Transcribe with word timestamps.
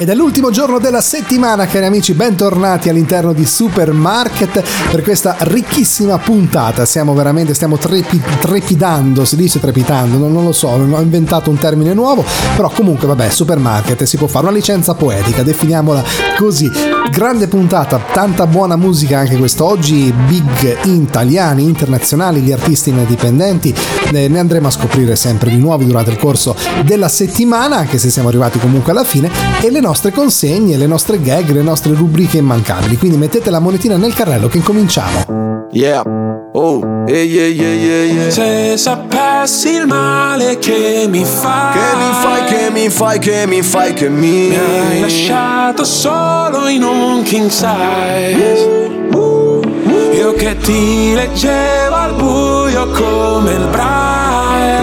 Ed 0.00 0.08
è 0.08 0.14
l'ultimo 0.14 0.50
giorno 0.50 0.78
della 0.78 1.02
settimana, 1.02 1.66
cari 1.66 1.84
amici, 1.84 2.14
bentornati 2.14 2.88
all'interno 2.88 3.34
di 3.34 3.44
Supermarket 3.44 4.62
per 4.90 5.02
questa 5.02 5.36
ricchissima 5.40 6.16
puntata. 6.16 6.86
Siamo 6.86 7.12
veramente, 7.12 7.52
stiamo 7.52 7.76
trepi, 7.76 8.18
trepidando, 8.40 9.26
si 9.26 9.36
dice 9.36 9.60
trepidando, 9.60 10.16
non, 10.16 10.32
non, 10.32 10.44
lo 10.44 10.52
so, 10.52 10.74
non 10.74 10.94
ho 10.94 11.02
inventato 11.02 11.50
un 11.50 11.58
termine 11.58 11.92
nuovo, 11.92 12.24
però 12.56 12.70
comunque 12.70 13.06
vabbè, 13.08 13.28
Supermarket 13.28 14.04
si 14.04 14.16
può 14.16 14.26
fare 14.26 14.46
una 14.46 14.54
licenza 14.54 14.94
poetica, 14.94 15.42
definiamola 15.42 16.02
così. 16.38 16.70
Grande 17.10 17.46
puntata, 17.46 18.00
tanta 18.10 18.46
buona 18.46 18.76
musica 18.76 19.18
anche 19.18 19.36
quest'oggi, 19.36 20.14
big 20.26 20.86
italiani, 20.86 21.64
internazionali, 21.64 22.40
gli 22.40 22.52
artisti 22.52 22.88
indipendenti, 22.88 23.74
eh, 24.12 24.28
ne 24.28 24.38
andremo 24.38 24.68
a 24.68 24.70
scoprire 24.70 25.14
sempre 25.14 25.50
di 25.50 25.58
nuovi 25.58 25.84
durante 25.84 26.10
il 26.10 26.18
corso 26.18 26.56
della 26.86 27.08
settimana, 27.08 27.76
anche 27.76 27.98
se 27.98 28.08
siamo 28.08 28.28
arrivati 28.28 28.58
comunque 28.58 28.92
alla 28.92 29.04
fine, 29.04 29.30
e 29.60 29.70
le 29.70 29.80
nostre 29.80 29.88
consegne, 30.12 30.76
le 30.76 30.86
nostre 30.86 31.20
gag, 31.20 31.50
le 31.50 31.62
nostre 31.62 31.94
rubriche 31.94 32.38
immancabili. 32.38 32.96
Quindi 32.96 33.16
mettete 33.16 33.50
la 33.50 33.58
monetina 33.58 33.96
nel 33.96 34.14
carrello 34.14 34.48
che 34.48 34.58
incominciamo. 34.58 35.68
Yeah. 35.72 36.02
Oh, 36.52 36.80
yeah, 37.06 37.22
yeah, 37.22 37.46
yeah, 37.46 38.04
yeah. 38.12 38.30
Se 38.30 38.76
sapessi 38.76 39.70
il 39.70 39.86
male 39.86 40.58
che 40.58 41.06
mi 41.08 41.24
fai, 41.24 41.72
che 41.72 41.96
mi 41.96 42.12
fai, 42.12 42.44
che 42.44 42.70
mi 42.70 42.88
fai, 42.88 43.18
che 43.18 43.46
mi 43.46 43.62
fai, 43.62 43.92
che 43.92 44.08
mi, 44.08 44.48
mi 44.48 44.56
hai 44.56 45.00
lasciato 45.00 45.84
solo 45.84 46.66
in 46.66 46.82
un 46.82 47.22
king 47.22 47.48
size. 47.48 48.88
Io 50.12 50.32
che 50.34 50.56
ti 50.58 51.14
leggevo 51.14 51.94
al 51.94 52.14
buio 52.14 52.88
come 52.90 53.52
il 53.52 53.68
braille. 53.70 54.09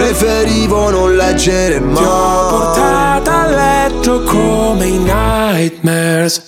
Preferivo 0.08 0.90
non 0.90 1.18
leggere 1.18 1.82
mai. 1.82 1.96
Ti 1.96 2.02
ho 2.02 2.48
portata 2.48 3.42
a 3.42 3.46
letto 3.48 4.24
come 4.24 4.86
i 4.86 4.98
nightmares. 5.00 6.44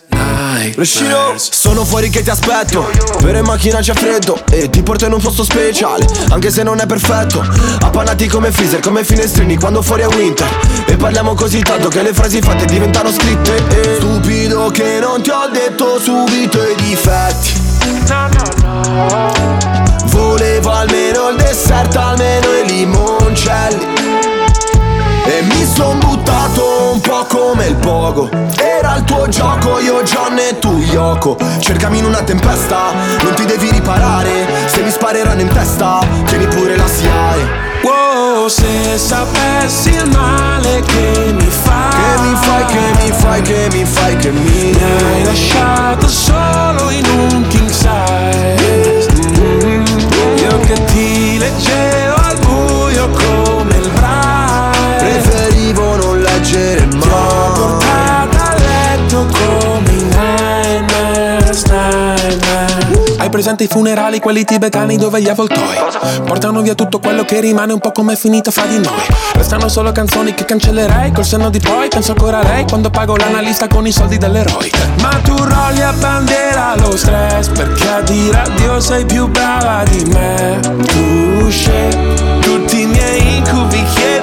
Rescino, 0.76 1.34
sono 1.36 1.84
fuori 1.84 2.10
che 2.10 2.24
ti 2.24 2.30
aspetto. 2.30 2.90
Per 3.22 3.36
in 3.36 3.44
macchina 3.44 3.80
c'è 3.80 3.94
freddo 3.94 4.42
E 4.50 4.70
ti 4.70 4.82
porto 4.82 5.06
in 5.06 5.14
un 5.14 5.22
posto 5.22 5.44
speciale 5.44 6.06
Anche 6.30 6.52
se 6.52 6.64
non 6.64 6.80
è 6.80 6.86
perfetto. 6.86 7.46
Appannati 7.82 8.28
come 8.28 8.52
freezer, 8.52 8.80
come 8.80 9.04
finestrini 9.04 9.58
Quando 9.58 9.82
fuori 9.82 10.04
è 10.04 10.08
winter. 10.08 10.48
E 10.86 10.96
parliamo 10.96 11.34
così 11.34 11.62
tanto 11.62 11.90
che 11.90 12.02
le 12.02 12.14
frasi 12.14 12.40
fatte 12.40 12.66
diventano 12.66 13.12
scritte. 13.12 13.58
E 13.68 13.96
Stupido 13.96 14.70
che 14.72 15.00
non 15.02 15.22
ti 15.22 15.32
ho 15.32 15.50
detto 15.52 16.00
subito 16.00 16.62
i 16.64 16.76
difetti 16.76 17.69
No, 18.08 18.28
no, 18.28 18.44
no 18.64 19.32
Volevo 20.06 20.72
almeno 20.72 21.30
il 21.30 21.38
dessert, 21.38 21.96
almeno 21.96 22.48
i 22.54 22.68
limoncelli. 22.68 23.86
E 25.26 25.42
mi 25.44 25.66
son 25.66 26.00
buttato 26.00 26.92
un 26.94 27.02
po' 27.02 27.26
come 27.28 27.68
il 27.68 27.76
pogo. 27.76 28.30
Era 28.58 28.96
il 28.98 29.04
tuo 29.04 29.28
gioco, 29.28 29.80
io 29.80 30.02
John 30.04 30.38
e 30.38 30.58
tu 30.60 30.78
Yoko. 30.78 31.38
Cercami 31.60 32.00
in 32.00 32.06
una 32.06 32.22
tempesta, 32.24 32.94
non 33.24 33.34
ti 33.36 33.46
devi 33.46 33.70
riparare. 33.70 34.48
Se 34.68 34.82
mi 34.82 34.90
spareranno 34.92 35.42
in 35.42 35.50
testa, 35.50 36.00
tieni 36.26 36.48
pure 36.48 36.76
la 36.76 36.88
SIAE 36.88 37.68
Wow, 37.84 38.48
se 38.48 38.98
sapessi 38.98 39.90
il 39.90 40.10
male 40.10 40.82
che 40.82 41.34
mi 41.34 41.50
fai 41.50 41.90
Che 41.90 42.22
mi 42.22 42.36
fai, 42.36 42.66
che 42.66 43.04
mi 43.04 43.12
fai, 43.12 43.42
che 43.42 43.68
mi 43.72 43.86
fai, 43.86 44.16
che 44.18 44.32
mi 44.32 44.42
Mi 44.42 44.84
hai 44.84 45.24
lasciato 45.24 46.08
solo 46.08 46.90
in 46.90 47.06
un 47.06 47.29
leggere 56.50 56.86
mai. 56.86 57.00
Ti 57.00 57.08
ho 57.10 57.52
portata 57.54 58.50
a 58.50 58.56
letto 58.56 59.26
come 59.26 59.92
i 59.92 60.04
nightmares, 60.04 61.64
nightmares 61.64 63.18
Hai 63.18 63.30
presente 63.30 63.64
i 63.64 63.68
funerali, 63.68 64.20
quelli 64.20 64.44
tibetani 64.44 64.98
dove 64.98 65.22
gli 65.22 65.28
avvoltoi 65.28 65.78
Portano 66.26 66.62
via 66.62 66.74
tutto 66.74 67.00
quello 67.00 67.24
che 67.24 67.40
rimane 67.40 67.74
un 67.74 67.80
po' 67.80 67.92
come 67.92 68.14
è 68.14 68.16
finita 68.16 68.50
fra 68.52 68.66
di 68.66 68.80
noi. 68.80 69.02
Restano 69.34 69.68
solo 69.68 69.92
canzoni 69.92 70.34
che 70.34 70.46
cancellerei 70.46 71.12
Col 71.12 71.26
senno 71.26 71.50
di 71.50 71.60
poi 71.60 71.90
penso 71.90 72.12
ancora 72.12 72.40
a 72.40 72.44
lei 72.44 72.66
Quando 72.66 72.90
pago 72.90 73.16
l'analista 73.16 73.68
con 73.68 73.86
i 73.86 73.92
soldi 73.92 74.18
dell'eroe. 74.18 74.70
Ma 75.02 75.20
tu 75.24 75.36
rolli 75.36 75.82
a 75.82 75.94
bandiera 75.94 76.76
lo 76.78 76.96
stress 76.96 77.50
Perché 77.50 77.88
a 77.90 78.02
dire 78.02 78.38
addio 78.40 78.80
sei 78.80 79.06
più 79.06 79.28
brava 79.28 79.84
di 79.84 80.04
me. 80.06 80.60
Tu 80.62 81.50
scegli 81.50 82.40
tutti 82.42 82.82
i 82.82 82.86
miei 82.86 83.38
incubi 83.38 83.84
chiedono 83.94 84.19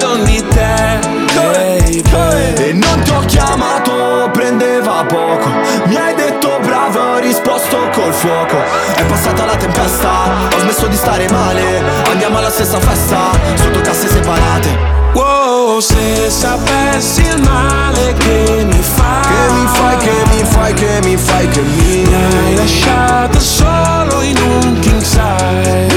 fuoco 8.27 8.61
È 8.95 9.05
passata 9.05 9.45
la 9.45 9.55
tempesta, 9.55 10.09
ho 10.53 10.59
smesso 10.59 10.87
di 10.87 10.95
stare 10.95 11.29
male. 11.29 11.81
Andiamo 12.11 12.37
alla 12.37 12.49
stessa 12.49 12.79
festa, 12.79 13.31
sotto 13.55 13.79
casse 13.81 14.07
separate. 14.09 14.95
Wow, 15.13 15.79
se 15.79 16.29
sapessi 16.29 17.21
il 17.21 17.41
male 17.41 18.13
che 18.17 18.65
mi 18.65 18.81
fai 18.81 19.21
Che 19.21 19.53
mi 19.53 19.67
fai, 19.67 19.97
che 19.97 20.11
mi 20.29 20.43
fai, 20.43 20.73
che 20.73 20.99
mi 21.01 21.17
fai, 21.17 21.47
che 21.47 21.61
mi 21.61 22.03
Mi 22.05 22.13
hai 22.13 22.55
lasciato 22.55 23.39
solo 23.39 24.21
in 24.21 24.37
un 24.37 24.79
king 24.79 25.01
size 25.01 25.96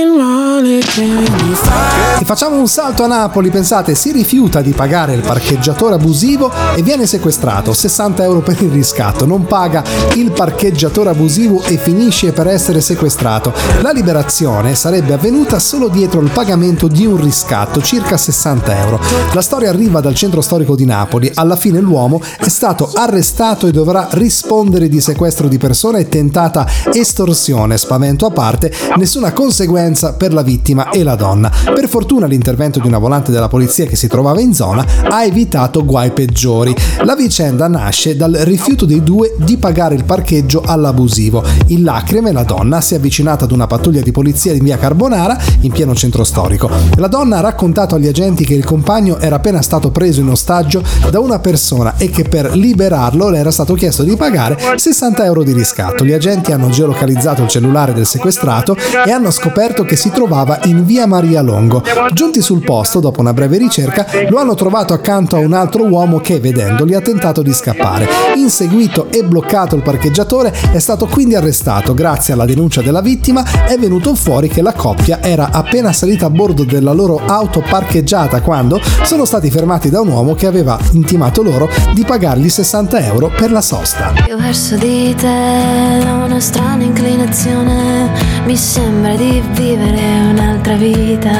E 2.19 2.25
facciamo 2.25 2.57
un 2.57 2.67
salto 2.67 3.03
a 3.03 3.07
Napoli, 3.07 3.49
pensate, 3.49 3.95
si 3.95 4.11
rifiuta 4.11 4.61
di 4.61 4.73
pagare 4.73 5.13
il 5.13 5.21
parcheggiatore 5.21 5.95
abusivo 5.95 6.51
e 6.75 6.81
viene 6.81 7.07
sequestrato, 7.07 7.73
60 7.73 8.23
euro 8.23 8.41
per 8.41 8.61
il 8.61 8.69
riscatto, 8.69 9.25
non 9.25 9.45
paga. 9.45 9.83
Il 10.15 10.31
parcheggiatore 10.31 11.09
abusivo 11.09 11.63
e 11.63 11.77
finisce 11.77 12.31
per 12.31 12.47
essere 12.47 12.81
sequestrato. 12.81 13.53
La 13.81 13.91
liberazione 13.91 14.75
sarebbe 14.75 15.13
avvenuta 15.13 15.59
solo 15.59 15.87
dietro 15.87 16.21
il 16.21 16.29
pagamento 16.29 16.87
di 16.87 17.05
un 17.05 17.19
riscatto, 17.21 17.81
circa 17.81 18.17
60 18.17 18.79
euro. 18.79 18.99
La 19.33 19.41
storia 19.41 19.69
arriva 19.69 20.01
dal 20.01 20.15
centro 20.15 20.41
storico 20.41 20.75
di 20.75 20.85
Napoli, 20.85 21.31
alla 21.33 21.55
fine 21.55 21.79
l'uomo 21.79 22.21
è 22.37 22.49
stato 22.49 22.91
arrestato 22.93 23.67
e 23.67 23.71
dovrà 23.71 24.07
rispondere 24.11 24.89
di 24.89 24.99
sequestro 24.99 25.47
di 25.47 25.57
persone 25.57 25.99
e 25.99 26.09
tentata 26.09 26.67
estorsione, 26.91 27.77
spavento 27.77 28.25
a 28.25 28.31
parte, 28.31 28.71
nessuna 28.97 29.31
conseguenza 29.31 30.00
per 30.09 30.33
la 30.33 30.41
vittima 30.41 30.89
e 30.89 31.03
la 31.03 31.15
donna. 31.15 31.51
Per 31.73 31.87
fortuna 31.87 32.25
l'intervento 32.25 32.79
di 32.79 32.87
una 32.87 32.97
volante 32.97 33.31
della 33.31 33.47
polizia 33.47 33.85
che 33.85 33.95
si 33.95 34.07
trovava 34.07 34.41
in 34.41 34.53
zona 34.53 34.85
ha 35.03 35.23
evitato 35.23 35.85
guai 35.85 36.11
peggiori. 36.11 36.75
La 37.03 37.15
vicenda 37.15 37.67
nasce 37.67 38.15
dal 38.15 38.33
rifiuto 38.33 38.85
dei 38.85 39.03
due 39.03 39.35
di 39.37 39.57
pagare 39.57 39.95
il 39.95 40.03
parcheggio 40.03 40.61
all'abusivo. 40.65 41.43
In 41.67 41.83
lacrime 41.83 42.31
la 42.31 42.43
donna 42.43 42.81
si 42.81 42.93
è 42.93 42.97
avvicinata 42.97 43.45
ad 43.45 43.51
una 43.51 43.67
pattuglia 43.67 44.01
di 44.01 44.11
polizia 44.11 44.53
in 44.53 44.63
via 44.63 44.77
Carbonara, 44.77 45.37
in 45.61 45.71
pieno 45.71 45.95
centro 45.95 46.23
storico. 46.23 46.69
La 46.97 47.07
donna 47.07 47.37
ha 47.37 47.41
raccontato 47.41 47.95
agli 47.95 48.07
agenti 48.07 48.45
che 48.45 48.53
il 48.53 48.65
compagno 48.65 49.19
era 49.19 49.35
appena 49.35 49.61
stato 49.61 49.91
preso 49.91 50.21
in 50.21 50.29
ostaggio 50.29 50.83
da 51.09 51.19
una 51.19 51.39
persona 51.39 51.95
e 51.97 52.09
che 52.09 52.23
per 52.23 52.55
liberarlo 52.55 53.29
le 53.29 53.37
era 53.37 53.51
stato 53.51 53.73
chiesto 53.73 54.03
di 54.03 54.15
pagare 54.15 54.57
60 54.75 55.25
euro 55.25 55.43
di 55.43 55.53
riscatto. 55.53 56.03
Gli 56.03 56.13
agenti 56.13 56.51
hanno 56.51 56.69
geolocalizzato 56.69 57.43
il 57.43 57.47
cellulare 57.47 57.93
del 57.93 58.05
sequestrato 58.05 58.75
e 59.05 59.11
hanno 59.11 59.31
scoperto 59.31 59.83
che 59.83 59.90
si 59.95 60.11
trovava 60.11 60.59
in 60.63 60.85
via 60.85 61.05
Maria 61.05 61.41
Longo. 61.41 61.83
Giunti 62.13 62.41
sul 62.41 62.63
posto, 62.63 62.99
dopo 62.99 63.19
una 63.21 63.33
breve 63.33 63.57
ricerca, 63.57 64.05
lo 64.29 64.37
hanno 64.37 64.55
trovato 64.55 64.93
accanto 64.93 65.35
a 65.35 65.39
un 65.39 65.53
altro 65.53 65.85
uomo 65.85 66.19
che, 66.19 66.39
vedendoli, 66.39 66.93
ha 66.93 67.01
tentato 67.01 67.41
di 67.41 67.53
scappare. 67.53 68.07
Inseguito 68.35 69.07
e 69.11 69.23
bloccato 69.23 69.75
il 69.75 69.81
parcheggiatore, 69.81 70.53
è 70.71 70.79
stato 70.79 71.05
quindi 71.07 71.35
arrestato. 71.35 71.93
Grazie 71.93 72.33
alla 72.33 72.45
denuncia 72.45 72.81
della 72.81 73.01
vittima 73.01 73.65
è 73.65 73.77
venuto 73.77 74.15
fuori 74.15 74.47
che 74.47 74.61
la 74.61 74.73
coppia 74.73 75.21
era 75.21 75.49
appena 75.51 75.91
salita 75.91 76.27
a 76.27 76.29
bordo 76.29 76.63
della 76.63 76.93
loro 76.93 77.21
auto 77.25 77.63
parcheggiata 77.67 78.41
quando 78.41 78.79
sono 79.03 79.25
stati 79.25 79.49
fermati 79.49 79.89
da 79.89 80.01
un 80.01 80.09
uomo 80.09 80.33
che 80.33 80.47
aveva 80.47 80.79
intimato 80.91 81.41
loro 81.41 81.69
di 81.93 82.03
pagargli 82.03 82.49
60 82.49 82.99
euro 83.05 83.29
per 83.29 83.51
la 83.51 83.61
sosta. 83.61 84.13
Io 84.27 84.37
verso 84.37 84.75
di 84.75 85.13
te 85.15 85.27
ho 85.27 86.25
una 86.25 86.39
strana 86.39 86.83
inclinazione, 86.83 88.09
mi 88.45 88.55
sembra 88.55 89.15
di 89.15 89.41
vivere 89.53 90.01
un'altra 90.29 90.75
vita. 90.75 91.31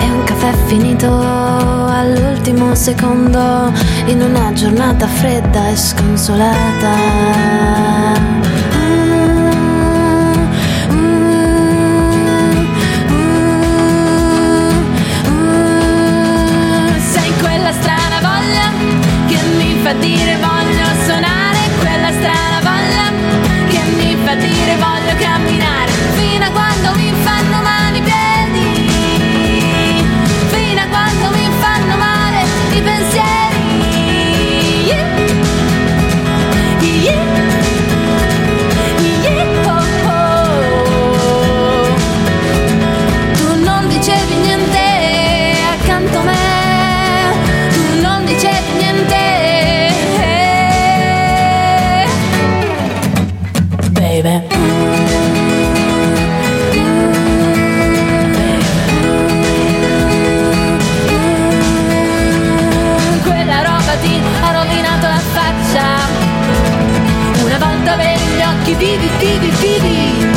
È 0.00 0.04
un 0.04 0.22
caffè 0.24 0.52
finito 0.66 1.08
all'ultimo 1.08 2.74
secondo 2.74 3.72
in 4.06 4.22
una 4.22 4.52
giornata 4.52 5.06
fredda 5.06 5.68
e 5.68 5.76
sconsolata. 5.76 6.96
Dire 20.00 20.36
voglio 20.36 20.84
suonare 21.06 21.58
quella 21.80 22.10
strana 22.12 22.60
mi 22.60 23.07
fa 24.28 24.34
dire 24.34 24.76
voglio 24.76 25.14
camminare 25.16 25.90
fino 25.90 26.44
a 26.44 26.50
quando 26.50 26.67
gli 68.78 68.84
occhi 68.84 69.38
vivi, 69.60 70.27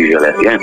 dice 0.00 0.18
lei, 0.18 0.46
eh? 0.46 0.56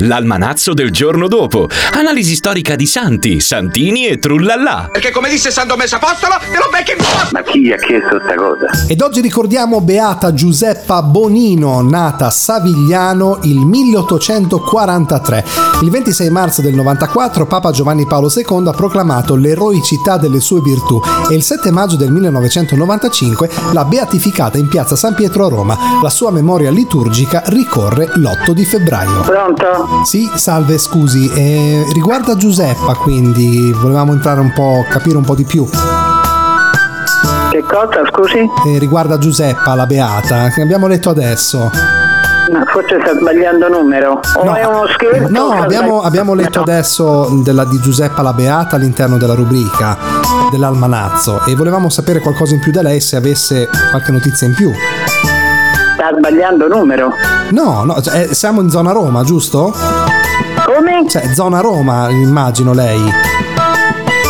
L'almanazzo 0.00 0.74
del 0.74 0.90
giorno 0.90 1.28
dopo. 1.28 1.68
Analisi 1.92 2.34
storica 2.34 2.74
di 2.74 2.86
santi, 2.86 3.40
santini 3.40 4.06
e 4.06 4.18
trullallà. 4.18 4.88
Perché 4.90 5.10
come 5.10 5.28
disse 5.28 5.50
San 5.50 5.68
Tommaso 5.68 5.96
Apostolo, 5.96 6.34
te 6.38 6.56
lo 6.56 6.68
becchi 6.72 6.92
in! 6.92 6.98
Ma 7.30 7.42
chi 7.42 7.60
gli 7.60 7.72
ha 7.72 7.76
chiesto 7.76 8.18
sta 8.24 8.34
cosa? 8.34 8.66
Ed 8.88 9.00
oggi 9.00 9.20
ricordiamo 9.20 9.80
Beata 9.80 10.34
Giuseppa 10.34 11.02
Bonino, 11.02 11.80
nata 11.82 12.26
a 12.26 12.30
Savigliano 12.30 13.38
il 13.42 13.58
1843. 13.58 15.71
Il 15.82 15.90
26 15.90 16.30
marzo 16.30 16.62
del 16.62 16.74
94 16.74 17.44
Papa 17.44 17.72
Giovanni 17.72 18.06
Paolo 18.06 18.30
II 18.32 18.68
ha 18.68 18.70
proclamato 18.70 19.34
l'eroicità 19.34 20.16
delle 20.16 20.38
sue 20.38 20.60
virtù 20.60 21.00
e 21.28 21.34
il 21.34 21.42
7 21.42 21.72
maggio 21.72 21.96
del 21.96 22.12
1995 22.12 23.50
l'ha 23.72 23.84
beatificata 23.84 24.58
in 24.58 24.68
piazza 24.68 24.94
San 24.94 25.16
Pietro 25.16 25.44
a 25.44 25.48
Roma. 25.48 25.76
La 26.00 26.08
sua 26.08 26.30
memoria 26.30 26.70
liturgica 26.70 27.42
ricorre 27.46 28.06
l'8 28.14 28.52
di 28.52 28.64
febbraio. 28.64 29.22
Pronto? 29.22 30.04
Sì, 30.04 30.30
salve, 30.36 30.78
scusi, 30.78 31.28
eh, 31.34 31.84
riguarda 31.92 32.36
Giuseppa 32.36 32.94
quindi 32.94 33.72
volevamo 33.72 34.12
entrare 34.12 34.38
un 34.38 34.52
po', 34.52 34.84
capire 34.88 35.16
un 35.16 35.24
po' 35.24 35.34
di 35.34 35.44
più. 35.44 35.68
Che 37.50 37.64
cosa, 37.64 38.04
scusi? 38.08 38.38
Eh, 38.38 38.78
riguarda 38.78 39.18
Giuseppa, 39.18 39.74
la 39.74 39.86
Beata, 39.86 40.48
che 40.50 40.62
abbiamo 40.62 40.86
letto 40.86 41.10
adesso. 41.10 42.01
Forse 42.72 42.98
sta 43.00 43.14
sbagliando 43.18 43.68
numero. 43.68 44.20
O 44.36 44.44
No, 44.44 44.54
è 44.54 44.64
uno 44.64 44.86
scherzo? 44.88 45.28
No, 45.30 45.50
abbiamo, 45.52 46.02
abbiamo 46.02 46.34
letto 46.34 46.58
No. 46.58 46.64
adesso 46.64 47.28
della, 47.42 47.64
di 47.64 47.80
Giuseppa 47.80 48.22
la 48.22 48.32
Beata 48.32 48.76
all'interno 48.76 49.16
della 49.16 49.34
rubrica 49.34 49.96
dell'almanazzo 50.50 51.44
e 51.46 51.54
volevamo 51.54 51.88
sapere 51.88 52.20
qualcosa 52.20 52.54
in 52.54 52.60
più 52.60 52.70
da 52.72 52.82
lei 52.82 53.00
se 53.00 53.16
avesse 53.16 53.68
qualche 53.90 54.12
notizia 54.12 54.46
in 54.46 54.54
più. 54.54 54.70
Sta 55.94 56.10
sbagliando 56.16 56.68
numero. 56.68 57.12
No, 57.50 57.84
no, 57.84 58.00
cioè, 58.02 58.28
eh, 58.30 58.34
siamo 58.34 58.60
in 58.60 58.70
zona 58.70 58.92
Roma, 58.92 59.22
giusto? 59.24 59.74
Come? 60.64 61.06
Cioè, 61.08 61.32
zona 61.34 61.60
Roma, 61.60 62.08
immagino 62.10 62.72
lei. 62.72 63.00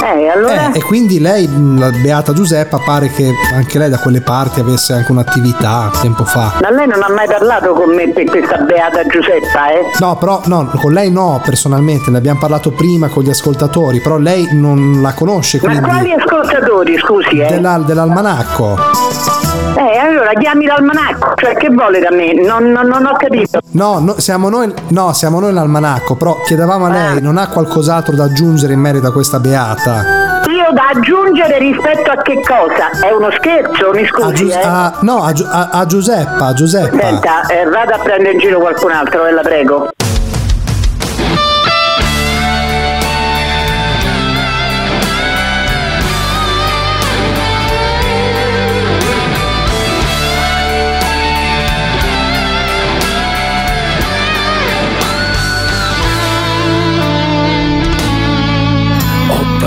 Eh, 0.03 0.29
allora? 0.29 0.73
Eh, 0.73 0.79
e 0.79 0.83
quindi 0.83 1.21
lei, 1.21 1.49
la 1.79 1.91
Beata 1.91 2.33
Giuseppa, 2.33 2.79
pare 2.85 3.09
che 3.09 3.31
anche 3.55 3.79
lei 3.79 3.89
da 3.89 3.99
quelle 3.99 4.21
parti 4.21 4.61
avesse 4.61 4.93
anche 4.95 5.13
un'attività 5.13 5.91
tempo 6.01 6.25
fa. 6.25 6.55
Ma 6.61 6.71
lei 6.71 6.87
non 6.87 7.03
ha 7.03 7.09
mai 7.11 7.27
parlato 7.27 7.73
con 7.73 7.95
me 7.95 8.09
per 8.11 8.25
questa 8.25 8.57
beata 8.59 9.03
Giuseppa, 9.05 9.71
eh? 9.71 9.81
No, 10.01 10.17
però 10.17 10.41
no, 10.47 10.71
con 10.81 10.93
lei 10.93 11.11
no, 11.11 11.41
personalmente, 11.45 12.11
ne 12.11 12.19
abbiamo 12.19 12.41
parlato 12.41 12.71
prima 12.73 13.09
con 13.09 13.23
gli 13.23 13.31
ascoltatori, 13.31 14.01
però 14.01 14.17
lei 14.19 14.49
non 14.53 15.01
la 15.01 15.13
conosce, 15.15 15.59
Ma 15.63 15.69
quindi... 15.69 15.89
quali 15.89 16.13
ascoltatori, 16.13 16.99
scusi, 16.99 17.39
eh? 17.39 17.47
della- 17.49 17.79
dell'almanacco. 17.79 19.42
Eh, 19.77 19.99
allora 19.99 20.33
chiami 20.39 20.67
l'almanacco, 20.67 21.33
cioè 21.37 21.55
che 21.57 21.69
vuole 21.71 21.99
da 22.01 22.11
me? 22.11 22.35
Non, 22.35 22.65
non- 22.71 22.87
non 22.87 23.07
ho 23.07 23.13
capito. 23.17 23.59
No, 23.73 23.99
no, 23.99 24.19
siamo 24.19 24.49
noi, 24.49 24.73
no, 24.89 25.13
siamo 25.13 25.41
noi 25.41 25.53
l'almanacco, 25.53 26.15
però 26.15 26.41
chiedevamo 26.45 26.87
a 26.87 26.91
lei, 26.91 27.21
non 27.23 27.37
ha 27.39 27.49
qualcos'altro 27.49 28.15
da 28.15 28.25
aggiungere 28.25 28.73
in 28.75 28.81
merito 28.81 29.07
a 29.09 29.13
questa 29.13 29.39
beata? 29.41 30.41
Io 30.49 30.73
da 30.75 30.89
aggiungere 30.95 31.59
rispetto 31.59 32.11
a 32.11 32.21
che 32.23 32.41
cosa? 32.47 32.91
È 33.07 33.11
uno 33.13 33.31
scherzo, 33.33 33.91
mi 33.93 34.03
A 34.03 34.07
scusi, 34.07 34.35
Gius- 34.35 34.55
eh? 34.55 34.61
a- 34.63 34.93
no, 35.01 35.23
a, 35.25 35.33
Giu- 35.33 35.49
a- 35.51 35.69
a 35.73 35.87
Giuseppa, 35.87 36.47
a 36.47 36.53
Giuseppa. 36.53 36.99
Senta, 37.01 37.47
eh, 37.47 37.65
vada 37.69 37.95
a 37.95 37.99
prendere 37.99 38.33
in 38.33 38.39
giro 38.39 38.59
qualcun 38.59 38.93
altro, 38.93 39.27
eh, 39.27 39.33
la 39.33 39.41
prego. 39.43 39.91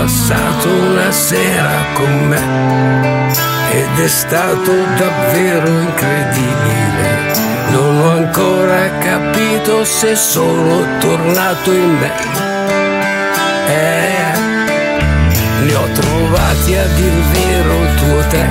Passato 0.06 0.68
una 0.68 1.10
sera 1.10 1.84
con 1.94 2.28
me 2.28 2.40
ed 3.72 4.04
è 4.04 4.06
stato 4.06 4.72
davvero 4.96 5.66
incredibile. 5.66 7.34
Non 7.70 8.00
ho 8.00 8.10
ancora 8.12 8.98
capito 8.98 9.84
se 9.84 10.14
sono 10.14 10.86
tornato 11.00 11.72
in 11.72 11.98
me. 11.98 12.12
Eh, 13.66 14.38
ne 15.64 15.74
ho 15.74 15.88
trovati 15.92 16.76
a 16.76 16.86
dir 16.94 17.12
vero 17.32 17.76
due 17.98 18.18
o 18.18 18.26
tre 18.28 18.48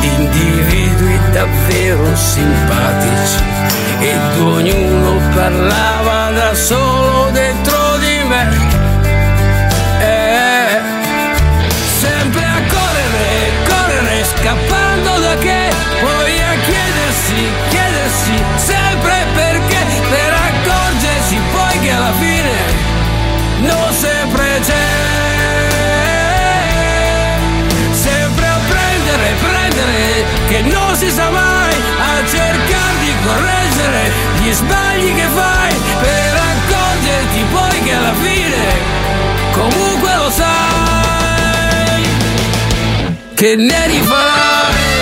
individui 0.00 1.20
davvero 1.30 2.16
simpatici 2.16 3.42
ed 4.00 4.40
ognuno 4.40 5.20
parlava 5.34 6.30
da 6.32 6.52
solo 6.54 7.01
sa 31.12 31.28
mai, 31.30 31.74
a 31.98 32.26
cercare 32.26 32.98
di 33.04 33.12
correggere 33.24 34.12
gli 34.40 34.52
sbagli 34.52 35.14
che 35.14 35.26
fai, 35.34 35.74
per 36.00 36.40
accorgerti 36.52 37.44
poi 37.52 37.82
che 37.82 37.92
alla 37.92 38.14
fine 38.14 38.64
comunque 39.52 40.16
lo 40.16 40.30
sai, 40.30 42.02
che 43.34 43.56
ne 43.56 43.86
rifarai. 43.88 45.01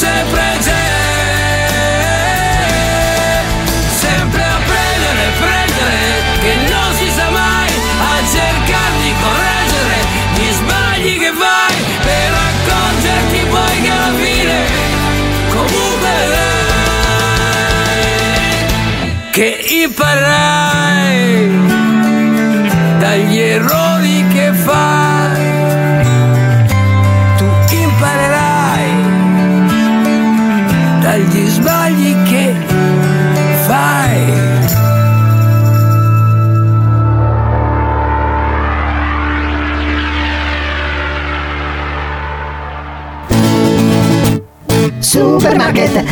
sempre 0.00 0.42
c'è. 0.64 0.86
Sempre 4.04 4.42
a 4.42 4.58
prendere, 4.70 5.22
prendere, 5.44 5.98
che 6.42 6.52
non 6.72 6.88
si 6.94 7.08
sa 7.16 7.28
mai, 7.28 7.70
a 8.10 8.14
cercare 8.36 8.96
di 9.04 9.12
correggere 9.22 9.96
gli 10.36 10.50
sbagli 10.58 11.14
che 11.22 11.32
fai, 11.42 11.74
per 12.06 12.30
accorgerti 12.48 13.40
poi 13.54 13.80
che 13.82 13.90
alla 13.90 14.14
fine 14.22 14.56
comunque 15.50 15.88
che 19.32 19.64
imparerai 19.84 20.29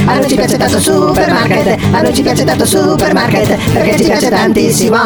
a 0.09 0.17
noi 0.17 0.29
ci 0.29 0.37
piace 0.37 0.57
tanto 0.57 0.81
supermarket, 0.81 1.79
a 1.93 2.01
noi 2.01 2.15
ci 2.15 2.23
piace 2.23 2.45
tanto 2.45 2.65
supermarket, 2.65 3.73
perché 3.73 3.97
ci 3.97 4.05
piace 4.05 4.31
tantissimo. 4.31 4.97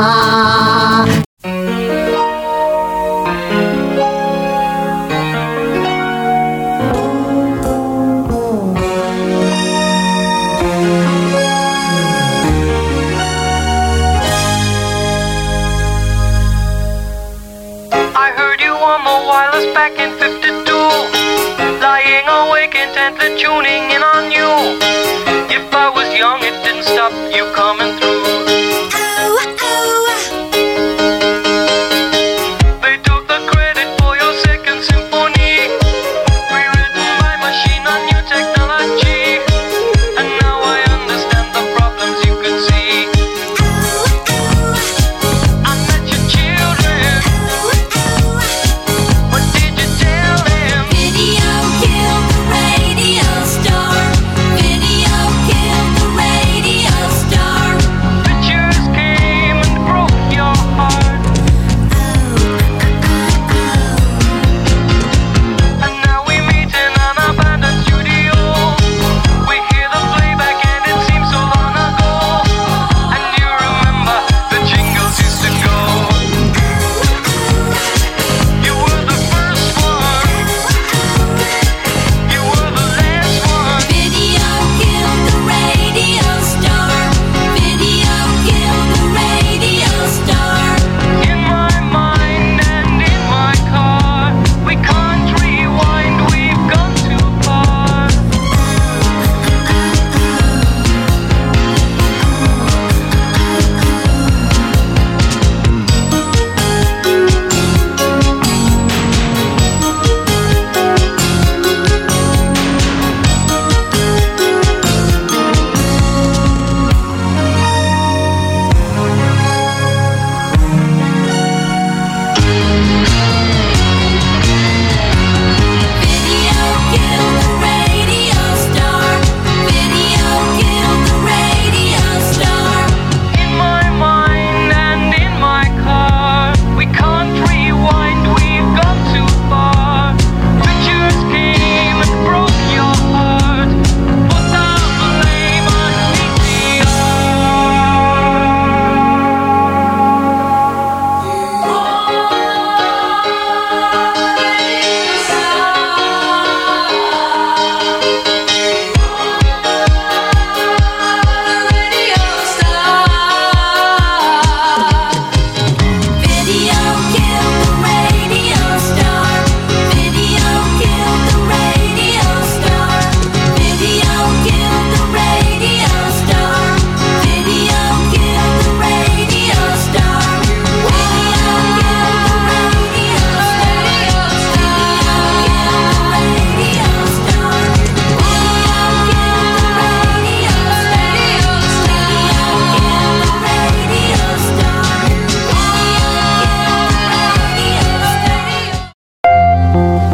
Back 19.75 19.99
in 19.99 20.11
52. 20.19 21.81
Lying 21.81 22.29
awake 22.29 22.75
intently 22.75 23.37
tuning 23.41 23.91
in 23.91 24.03
on 24.03 24.31
you. 24.31 24.82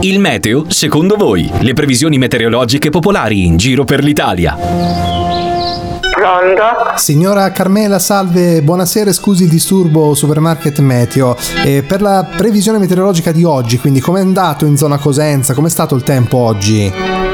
Il 0.01 0.21
meteo, 0.21 0.67
secondo 0.69 1.17
voi, 1.17 1.51
le 1.59 1.73
previsioni 1.73 2.19
meteorologiche 2.19 2.89
popolari 2.89 3.45
in 3.45 3.57
giro 3.57 3.83
per 3.83 4.05
l'Italia. 4.05 4.57
Pronto? 6.15 6.63
Signora 6.95 7.51
Carmela, 7.51 7.99
salve, 7.99 8.63
buonasera, 8.63 9.13
scusi 9.13 9.43
il 9.43 9.49
disturbo 9.49 10.15
Supermarket 10.15 10.79
Meteo. 10.79 11.37
Eh, 11.65 11.83
per 11.83 12.01
la 12.01 12.29
previsione 12.37 12.79
meteorologica 12.79 13.33
di 13.33 13.43
oggi, 13.43 13.79
quindi 13.79 13.99
com'è 13.99 14.21
andato 14.21 14.67
in 14.67 14.77
zona 14.77 14.99
Cosenza? 14.99 15.53
Com'è 15.53 15.69
stato 15.69 15.97
il 15.97 16.05
tempo 16.05 16.39
oggi? 16.39 17.28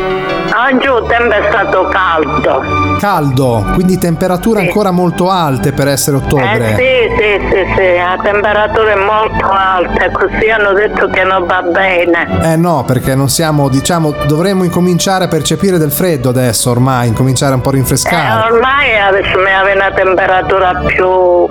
Oggi 0.56 0.86
il 0.86 1.04
tempo 1.08 1.34
è 1.34 1.42
stato 1.50 1.88
caldo. 1.88 2.62
Caldo, 3.00 3.64
quindi 3.74 3.98
temperature 3.98 4.60
ancora 4.60 4.92
molto 4.92 5.28
alte 5.28 5.72
per 5.72 5.88
essere 5.88 6.16
Eh 6.16 6.20
ottobre. 6.20 6.74
sì, 6.76 7.14
sì, 7.18 7.48
sì, 7.50 7.74
sì, 7.76 7.96
la 7.96 8.16
temperatura 8.22 8.92
è 8.92 8.94
molto 8.94 9.48
alta, 9.50 10.10
così 10.12 10.48
hanno 10.50 10.72
detto 10.72 11.08
che 11.08 11.24
non 11.24 11.44
va 11.46 11.60
bene. 11.62 12.52
Eh 12.52 12.56
no, 12.56 12.84
perché 12.86 13.16
non 13.16 13.28
siamo, 13.28 13.68
diciamo, 13.68 14.14
dovremmo 14.26 14.62
incominciare 14.62 15.24
a 15.24 15.28
percepire 15.28 15.76
del 15.76 15.90
freddo 15.90 16.28
adesso 16.28 16.70
ormai, 16.70 17.08
incominciare 17.08 17.54
un 17.54 17.60
po' 17.60 17.70
a 17.70 17.72
Eh, 17.72 17.74
rinfrescare. 17.76 18.52
ormai 18.52 18.96
adesso 18.96 19.36
mi 19.38 19.52
aveva 19.52 19.86
una 19.86 19.94
temperatura 19.94 20.82
più, 20.86 21.48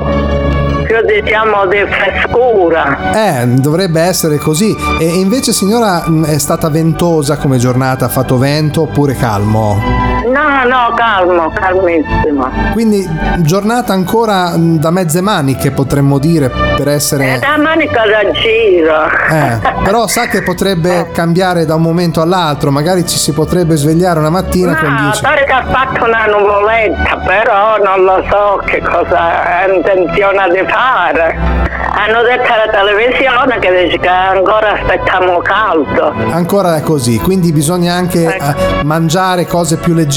più 0.94 1.22
diciamo 1.22 1.66
di 1.66 1.78
frescura. 1.90 3.42
Eh, 3.42 3.48
dovrebbe 3.48 4.02
essere 4.02 4.38
così. 4.38 4.76
E 5.00 5.06
invece 5.06 5.52
signora 5.52 6.08
mh, 6.08 6.26
è 6.26 6.38
stata 6.38 6.70
ventosa 6.70 7.38
come 7.38 7.58
giornata, 7.58 8.06
ha 8.06 8.10
fatto 8.10 8.38
vento 8.38 8.84
oppure 8.84 9.16
calmo? 9.16 10.23
No, 10.34 10.68
no, 10.68 10.94
calmo, 10.96 11.52
calmissimo. 11.54 12.50
Quindi 12.72 13.08
giornata 13.38 13.94
ancora 13.94 14.58
mh, 14.58 14.80
da 14.80 14.90
mezze 14.90 15.22
maniche 15.22 15.70
potremmo 15.70 16.18
dire 16.18 16.50
per 16.76 16.88
essere... 16.88 17.38
da 17.40 17.58
manica 17.58 18.02
da 18.08 18.32
giro. 18.32 19.06
Eh, 19.30 19.60
però 19.86 20.08
sa 20.08 20.26
che 20.26 20.42
potrebbe 20.42 21.12
cambiare 21.14 21.66
da 21.66 21.76
un 21.76 21.84
momento 21.84 22.20
all'altro, 22.22 22.72
magari 22.72 23.06
ci 23.08 23.18
si 23.18 23.32
potrebbe 23.32 23.76
svegliare 23.76 24.18
una 24.20 24.32
mattina 24.32 24.76
con 24.76 24.92
No, 24.92 25.02
10... 25.02 25.22
pare 25.22 25.44
che 25.46 25.52
ha 25.52 25.66
fatto 25.66 26.04
una 26.04 26.26
nuvoletta, 26.26 27.18
però 27.26 27.78
non 27.78 28.04
lo 28.04 28.24
so 28.30 28.62
che 28.66 28.82
cosa 28.82 29.62
ha 29.62 29.72
intenzione 29.72 30.50
di 30.52 30.66
fare. 30.68 31.62
Hanno 31.96 32.24
detto 32.24 32.52
alla 32.52 32.72
televisione 32.72 33.60
che 33.60 33.84
dice 33.84 34.00
che 34.00 34.08
ancora 34.08 34.74
aspettiamo 34.74 35.38
caldo. 35.40 36.12
Ancora 36.32 36.76
è 36.76 36.82
così, 36.82 37.20
quindi 37.20 37.52
bisogna 37.52 37.94
anche 37.94 38.36
eh, 38.36 38.84
mangiare 38.84 39.46
cose 39.46 39.78
più 39.78 39.94
leggere, 39.94 40.12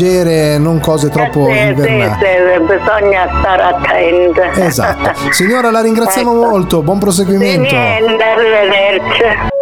non 0.58 0.80
cose 0.80 1.08
troppo 1.10 1.46
Sì, 1.46 1.52
sì, 1.52 1.58
invernali. 1.66 2.12
sì, 2.20 2.60
bisogna 2.62 3.28
stare 3.40 3.62
attente. 3.62 4.50
Esatto. 4.64 5.12
Signora, 5.32 5.70
la 5.70 5.80
ringraziamo 5.82 6.32
molto, 6.34 6.82
buon 6.82 6.98
proseguimento. 6.98 7.74
niente, 7.74 8.22
arrivederci. 8.22 9.54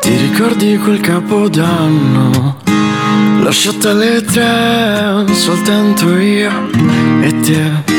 Ti 0.00 0.16
ricordi 0.16 0.76
quel 0.78 1.00
capodanno? 1.00 2.56
Lasciate 3.42 3.88
alle 3.88 4.22
tre, 4.22 5.24
soltanto 5.32 6.16
io 6.18 6.50
e 7.22 7.40
te. 7.40 7.96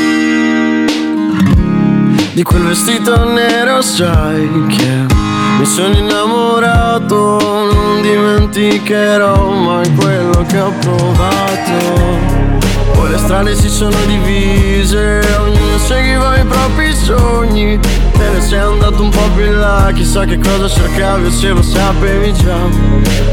Di 2.32 2.42
quel 2.42 2.62
vestito 2.62 3.24
nero 3.32 3.80
sai 3.82 4.48
che 4.68 5.19
mi 5.60 5.66
sono 5.66 5.94
innamorato, 5.94 7.38
non 7.38 8.00
dimenticherò 8.00 9.50
mai 9.50 9.94
quello 9.94 10.42
che 10.48 10.58
ho 10.58 10.72
provato. 10.80 12.69
Poi 12.92 13.10
le 13.10 13.18
strade 13.18 13.54
si 13.54 13.68
sono 13.68 13.96
divise, 14.06 15.20
ognuno 15.38 15.78
seguiva 15.78 16.36
i 16.38 16.44
propri 16.44 16.94
sogni. 16.94 17.78
Te 17.78 18.28
ne 18.28 18.40
sei 18.40 18.58
andato 18.58 19.02
un 19.02 19.08
po' 19.08 19.28
più 19.34 19.44
in 19.44 19.58
là, 19.58 19.90
chissà 19.94 20.24
che 20.24 20.38
cosa 20.38 20.68
cercavi 20.68 21.26
o 21.26 21.30
se 21.30 21.48
lo 21.48 21.62
sapevi 21.62 22.34
già. 22.34 22.58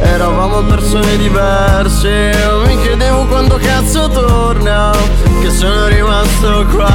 Eravamo 0.01 0.61
persone 0.61 1.17
diverse, 1.17 2.31
mi 2.65 2.79
chiedevo 2.81 3.25
quando 3.25 3.57
cazzo 3.61 4.07
torna, 4.07 4.91
che 5.41 5.49
sono 5.49 5.87
rimasto 5.87 6.65
qua. 6.71 6.85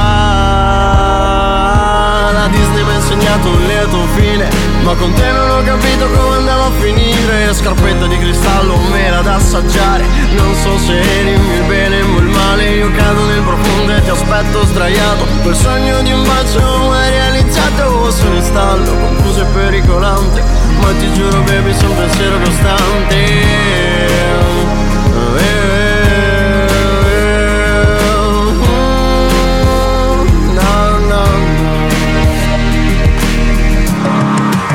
La 2.33 2.47
Disney 2.47 2.83
mi 2.83 2.91
ha 2.91 2.95
insegnato 2.95 3.47
un 3.47 3.63
lieto 3.67 3.97
fine, 4.15 4.49
ma 4.83 4.93
con 4.95 5.13
te 5.13 5.31
non 5.31 5.49
ho 5.51 5.61
capito 5.63 6.09
come 6.09 6.35
andava 6.37 6.65
a 6.65 6.71
finire. 6.79 7.53
Scarpetta 7.53 8.07
di 8.07 8.17
cristallo, 8.17 8.75
mela 8.91 9.21
da 9.21 9.35
assaggiare, 9.35 10.03
non 10.35 10.55
so 10.55 10.77
se 10.79 10.99
eri 10.99 11.33
il 11.33 11.63
bene 11.67 12.01
o 12.01 12.17
il 12.17 12.25
male. 12.25 12.52
Io 12.61 12.91
cado 12.91 13.25
nel 13.25 13.41
profondo 13.41 13.95
e 13.95 14.01
ti 14.01 14.09
aspetto 14.09 14.65
sdraiato. 14.65 15.25
Quel 15.41 15.55
sogno 15.55 16.01
di 16.01 16.11
un 16.11 16.23
bacio 16.23 16.93
è 16.93 17.09
realizzato, 17.09 18.11
sono 18.11 18.35
in 18.35 18.41
stallo, 18.43 18.91
confuso 18.91 19.41
e 19.41 19.45
pericolante. 19.53 20.43
Ma 20.79 20.91
ti 20.99 21.11
giuro, 21.13 21.41
baby, 21.41 21.73
sono 21.73 21.91
un 21.91 21.97
pensiero 21.97 22.37
costante. 22.39 23.71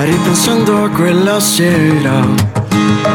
Ripensando 0.01 0.85
a 0.85 0.89
quella 0.89 1.41
sera, 1.41 2.21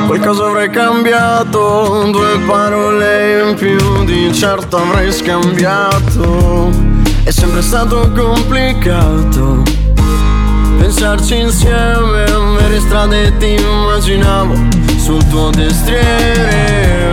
qualcosa 0.08 0.45
avrei 0.45 0.69
cambiato, 0.69 2.10
due 2.12 2.39
parole 2.45 3.49
in 3.49 3.56
più 3.56 4.04
di 4.06 4.34
certo 4.34 4.78
avrei 4.78 5.12
scambiato. 5.12 6.69
È 7.23 7.32
sempre 7.32 7.62
stato 7.62 8.12
complicato 8.15 9.82
pensarci 10.84 11.38
insieme, 11.38 12.23
per 12.23 12.80
strade 12.80 13.38
ti 13.38 13.56
immaginavo 13.56 14.54
sul 14.97 15.26
tuo 15.28 15.49
destriere. 15.49 17.12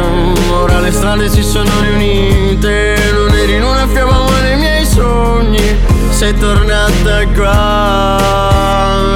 Ora 0.51 0.81
le 0.81 0.91
strade 0.91 1.29
si 1.29 1.43
sono 1.43 1.71
riunite, 1.81 2.97
non 3.13 3.35
eri 3.35 3.55
in 3.55 3.63
una 3.63 3.87
fiamma 3.87 4.19
ma 4.19 4.41
nei 4.43 4.57
miei 4.59 4.85
sogni. 4.85 5.79
Sei 6.11 6.37
tornata 6.37 7.27
qua, 7.35 8.19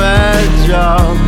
eh 0.03 0.49
già. 0.67 1.24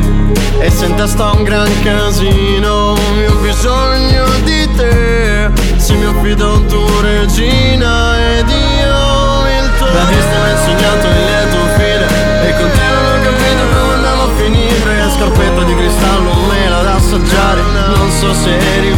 E 0.59 0.71
se 0.71 0.87
in 0.87 0.95
testa 0.95 1.33
un 1.33 1.43
gran 1.43 1.71
casino, 1.83 2.97
io 3.19 3.33
ho 3.33 3.37
bisogno 3.37 4.25
di 4.45 4.69
te. 4.77 5.51
Se 5.77 5.95
mi 5.95 6.05
affido 6.05 6.65
tu 6.67 6.85
regina 7.01 8.17
ed 8.37 8.49
io 8.49 9.47
il 9.61 9.71
tuo. 9.79 9.87
La 9.87 10.05
Disney 10.05 10.39
mi 10.39 10.49
ha 10.49 10.53
insegnato 10.53 11.07
il 11.07 11.25
lieto 11.25 11.59
fine, 11.77 12.07
e 12.49 12.55
con 12.57 12.71
te 12.71 12.87
non 12.95 13.05
ho 13.05 13.19
capito 13.23 13.63
come 13.73 13.95
andava 13.95 14.23
a 14.23 14.31
finire. 14.37 15.11
Scarpetta 15.17 15.63
di 15.63 15.75
cristallo, 15.75 16.33
mela 16.49 16.83
da 16.83 16.95
assaggiare. 16.95 17.61
Non 17.95 18.11
so 18.11 18.33
se 18.35 18.57
eri 18.77 18.93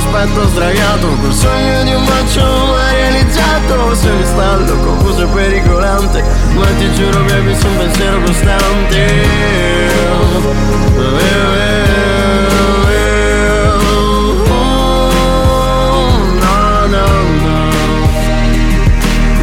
aspetto 0.00 0.48
sdraiato. 0.48 1.08
Col 1.20 1.32
sogno 1.32 1.82
di 1.84 1.92
un 1.92 2.04
bacio 2.04 2.42
mai 2.42 2.94
realizzato. 2.94 3.94
Sei 3.94 4.16
in 4.16 4.24
stallo, 4.24 4.76
confuso 4.78 5.22
e 5.22 5.26
pericolante. 5.26 6.24
Ma 6.54 6.66
ti 6.78 6.92
giuro, 6.94 7.22
baby, 7.24 7.54
sono 7.54 7.72
un 7.72 7.78
pensiero 7.78 8.20
costante. 8.22 9.38
No, 16.40 16.86
no, 16.86 17.06
no. 17.44 17.68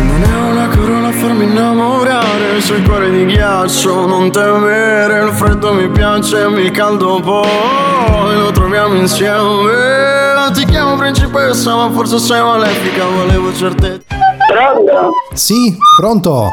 Non 0.02 0.24
è 0.24 0.36
una 0.52 0.68
corona 0.70 1.12
farmi 1.12 1.44
innamorare 1.44 2.27
Sul 2.60 2.84
cuore 2.84 3.10
di 3.10 3.26
ghiaccio 3.26 4.06
Non 4.08 4.32
temere 4.32 5.24
Il 5.26 5.32
freddo 5.32 5.74
mi 5.74 5.88
piace 5.90 6.40
Il 6.42 6.72
caldo 6.72 7.20
poi 7.22 8.36
Lo 8.36 8.52
troviamo 8.52 8.96
insieme 8.96 10.52
Ti 10.54 10.66
chiamo 10.66 10.96
principessa 10.96 11.76
Ma 11.76 11.90
forse 11.92 12.20
sei 12.20 12.42
malefica 12.42 13.06
Volevo 13.06 13.54
certezza 13.54 14.16
Pronto? 14.48 15.12
Sì, 15.34 15.76
pronto? 16.00 16.50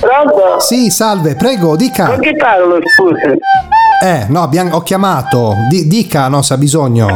Pronto? 0.00 0.58
Sì, 0.60 0.90
salve, 0.90 1.34
prego, 1.36 1.76
dica. 1.76 2.06
Con 2.06 2.20
chi 2.20 2.34
parlo, 2.36 2.78
scusi? 2.96 3.36
Eh, 4.02 4.26
no, 4.28 4.42
abbiamo- 4.42 4.76
ho 4.76 4.82
chiamato. 4.82 5.54
Di- 5.68 5.86
dica, 5.88 6.28
no, 6.28 6.40
se 6.40 6.54
ha 6.54 6.56
bisogno. 6.56 7.08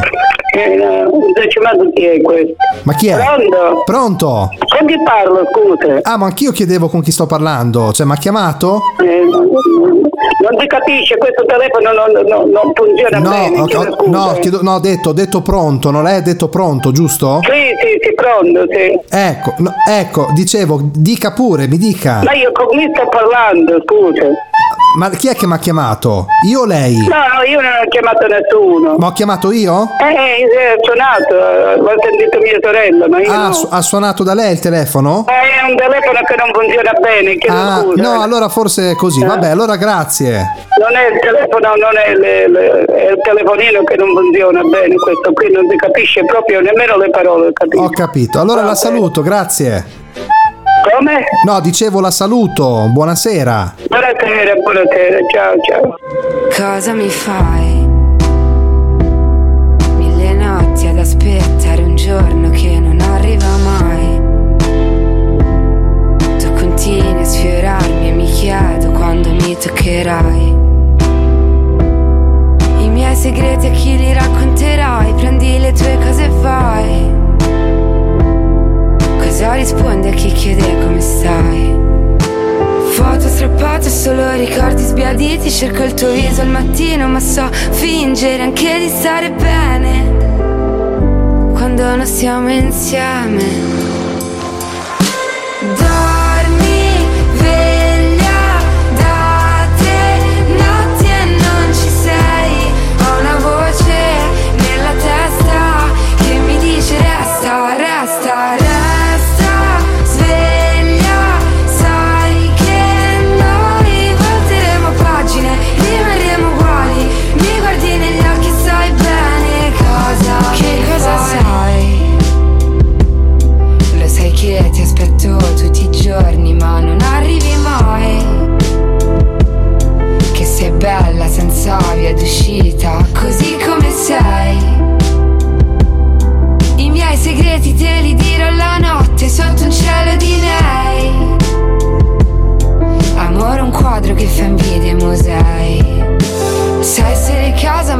Eh, 0.55 1.47
chiamato 1.47 1.89
chi 1.93 2.05
è 2.05 2.21
questo. 2.21 2.53
Ma 2.83 2.93
chi 2.93 3.07
è? 3.07 3.15
Pronto? 3.15 3.81
Pronto? 3.85 4.49
Con 4.77 4.87
chi 4.87 4.95
parlo, 5.03 5.41
scusa? 5.51 5.99
Ah, 6.03 6.17
ma 6.17 6.27
anch'io 6.27 6.51
chiedevo 6.51 6.89
con 6.89 7.01
chi 7.01 7.11
sto 7.11 7.25
parlando. 7.25 7.91
Cioè, 7.91 8.05
mi 8.05 8.11
ha 8.13 8.17
chiamato? 8.17 8.79
Eh, 9.03 9.23
non 9.25 10.59
si 10.59 10.67
capisce, 10.67 11.17
questo 11.17 11.43
telefono 11.45 11.91
non, 11.93 12.27
non- 12.27 12.49
non 12.51 12.71
funziona 12.75 13.17
No, 13.19 13.29
bene. 13.29 13.59
ho, 13.61 13.65
chiedo 13.65 13.95
no, 14.07 14.37
chiedo- 14.39 14.61
no, 14.61 14.73
ho 14.75 14.79
detto, 14.79 15.11
detto 15.11 15.41
pronto, 15.41 15.89
non 15.89 16.03
lei 16.03 16.17
ha 16.17 16.21
detto 16.21 16.49
pronto, 16.49 16.91
giusto? 16.91 17.39
Sì, 17.43 17.49
sì, 17.81 17.97
sì, 18.01 18.13
pronto, 18.13 18.65
sì. 18.69 18.99
Ecco, 19.09 19.53
no, 19.57 19.73
ecco, 19.89 20.27
dicevo, 20.33 20.79
dica 20.93 21.31
pure, 21.31 21.67
mi 21.67 21.77
dica. 21.77 22.21
Ma 22.23 22.33
io 22.33 22.51
con 22.51 22.67
chi 22.67 22.89
sto 22.93 23.07
parlando, 23.09 23.81
scusa? 23.85 24.27
Ma 24.95 25.09
chi 25.09 25.27
è 25.27 25.33
che 25.35 25.47
mi 25.47 25.53
ha 25.53 25.57
chiamato? 25.57 26.27
Io 26.47 26.59
o 26.61 26.65
lei? 26.65 26.95
No, 27.07 27.15
no, 27.33 27.41
io 27.49 27.59
non 27.59 27.71
ho 27.83 27.87
chiamato 27.89 28.27
nessuno. 28.27 28.95
Ma 28.99 29.07
ho 29.07 29.11
chiamato 29.11 29.51
io? 29.51 29.87
Eh, 29.99 30.43
eh, 30.43 30.73
ho 30.77 30.83
suonato, 30.83 31.33
eh, 31.33 31.77
l'ho 31.77 31.93
sentito 31.99 32.37
mia 32.39 32.59
sorella, 32.61 33.07
ma 33.07 33.19
io 33.19 33.31
Ah, 33.31 33.47
no. 33.47 33.53
su- 33.53 33.67
ha 33.71 33.81
suonato 33.81 34.21
da 34.23 34.35
lei 34.35 34.51
il 34.53 34.59
telefono? 34.59 35.25
Eh, 35.27 35.65
è 35.65 35.69
un 35.71 35.75
telefono 35.75 36.19
che 36.23 36.35
non 36.37 36.51
funziona 36.53 36.91
bene, 37.01 37.35
chiedo 37.37 37.55
Ah, 37.57 37.83
no, 37.95 38.21
allora 38.21 38.49
forse 38.49 38.91
è 38.91 38.95
così. 38.95 39.23
Vabbè, 39.25 39.47
allora 39.49 39.77
grazie. 39.77 40.45
Non 40.79 40.95
è 40.95 41.11
il 41.11 41.19
telefono, 41.19 41.73
non 41.75 41.97
è, 41.97 42.13
le- 42.13 42.47
le- 42.49 42.85
è 42.85 43.09
il 43.11 43.19
telefonino 43.23 43.83
che 43.83 43.95
non 43.95 44.09
funziona 44.13 44.61
bene, 44.61 44.93
questo 44.95 45.33
qui 45.33 45.51
non 45.51 45.65
si 45.69 45.75
capisce 45.75 46.23
proprio 46.25 46.61
nemmeno 46.61 46.97
le 46.97 47.09
parole, 47.09 47.51
capito? 47.51 47.81
Ho 47.81 47.89
capito. 47.89 48.39
Allora 48.39 48.61
la 48.61 48.75
saluto, 48.75 49.23
grazie. 49.23 50.01
Come? 50.83 51.23
No, 51.45 51.59
dicevo 51.61 51.99
la 52.01 52.11
saluto. 52.11 52.87
Buonasera. 52.91 53.73
Buonasera, 53.87 54.53
buonasera, 54.55 55.17
ciao, 55.31 55.53
ciao. 55.61 55.95
Cosa 56.55 56.93
mi 56.93 57.07
fai? 57.09 57.87
Mille 59.97 60.33
notti 60.33 60.87
ad 60.87 60.97
aspettare 60.97 61.81
un 61.83 61.95
giorno 61.95 62.49
che 62.49 62.79
non 62.79 62.99
arriva 62.99 63.45
mai. 63.63 64.21
Tu 66.37 66.51
continui 66.53 67.21
a 67.21 67.23
sfiorarmi 67.23 68.09
e 68.09 68.11
mi 68.11 68.25
chiedo 68.25 68.91
quando 68.91 69.29
mi 69.29 69.55
toccherai. 69.57 70.62
Solo 84.03 84.33
ricordi 84.33 84.83
sbiaditi 84.83 85.49
Cerco 85.49 85.83
il 85.83 85.93
tuo 85.93 86.11
viso 86.11 86.41
al 86.41 86.49
mattino 86.49 87.07
Ma 87.07 87.21
so 87.21 87.47
fingere 87.49 88.43
anche 88.43 88.79
di 88.79 88.89
stare 88.89 89.31
bene. 89.31 91.51
Quando 91.53 91.95
non 91.95 92.05
stiamo 92.05 92.51
insieme 92.51 93.82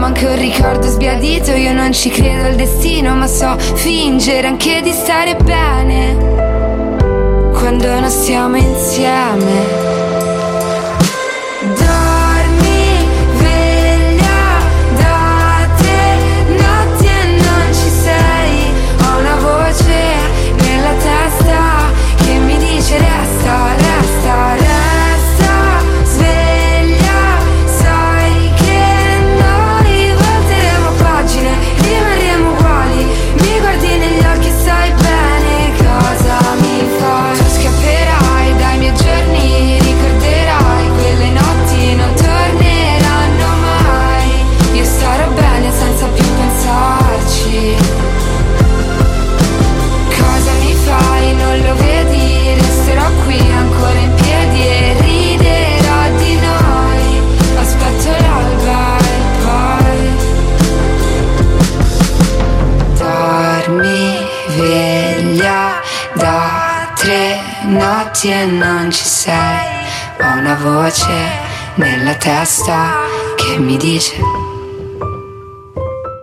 ma 0.04 0.10
anche 0.10 0.26
un 0.26 0.36
ricordo 0.36 0.86
sbiadito 0.86 1.52
Io 1.52 1.72
non 1.72 1.94
ci 1.94 2.10
credo 2.10 2.48
al 2.48 2.56
destino 2.56 3.16
ma 3.16 3.26
so 3.26 3.58
fingere 3.58 4.48
anche 4.48 4.82
di 4.82 4.92
stare 4.92 5.38
bene. 5.38 7.52
Quando 7.54 7.88
non 7.88 8.10
stiamo 8.10 8.58
insieme 8.58 9.93
testa 72.54 72.92
che 73.36 73.58
mi 73.58 73.78
dice? 73.78 74.14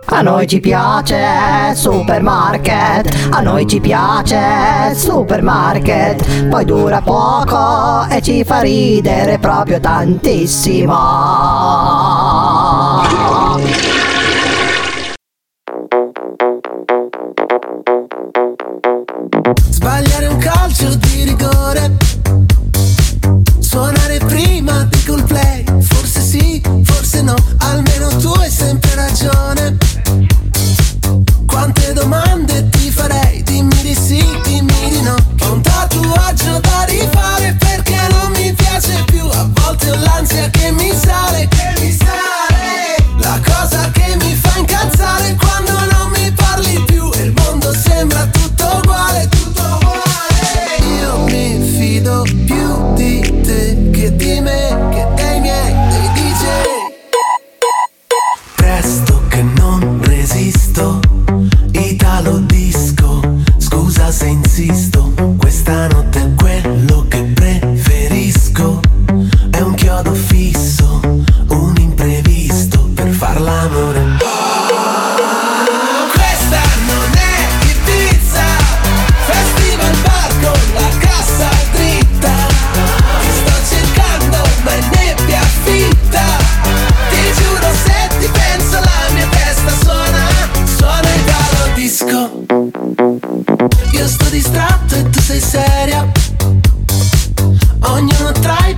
A 0.05 0.21
noi 0.21 0.47
ci 0.47 0.61
piace 0.61 1.73
supermarket, 1.73 3.29
a 3.31 3.41
noi 3.41 3.67
ci 3.67 3.81
piace 3.81 4.93
supermarket, 4.95 6.47
poi 6.47 6.63
dura 6.63 7.01
poco 7.01 8.07
e 8.09 8.21
ci 8.21 8.45
fa 8.45 8.61
ridere 8.61 9.39
proprio 9.39 9.81
tantissimo. 9.81 10.95
Sbagliare 19.69 20.27
un 20.27 20.37
calcio 20.37 20.95
di 20.95 21.23
rigore 21.23 21.60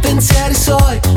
pensieri 0.03 0.53
suoi. 0.53 1.12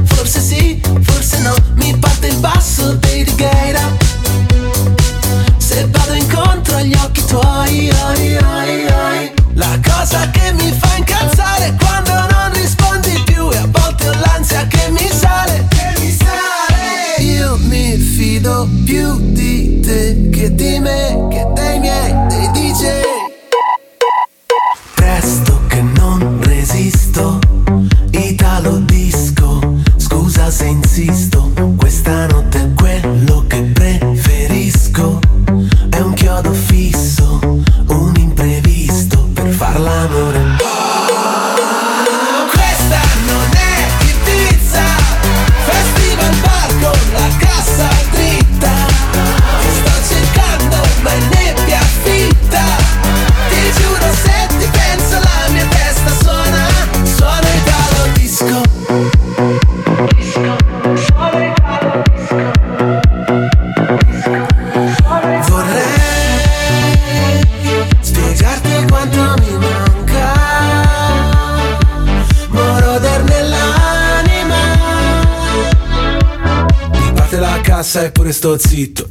Zitto 78.58 79.08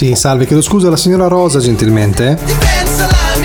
Sì, 0.00 0.14
salve, 0.14 0.46
chiedo 0.46 0.62
scusa 0.62 0.86
alla 0.86 0.96
signora 0.96 1.26
Rosa 1.26 1.58
gentilmente. 1.58 2.38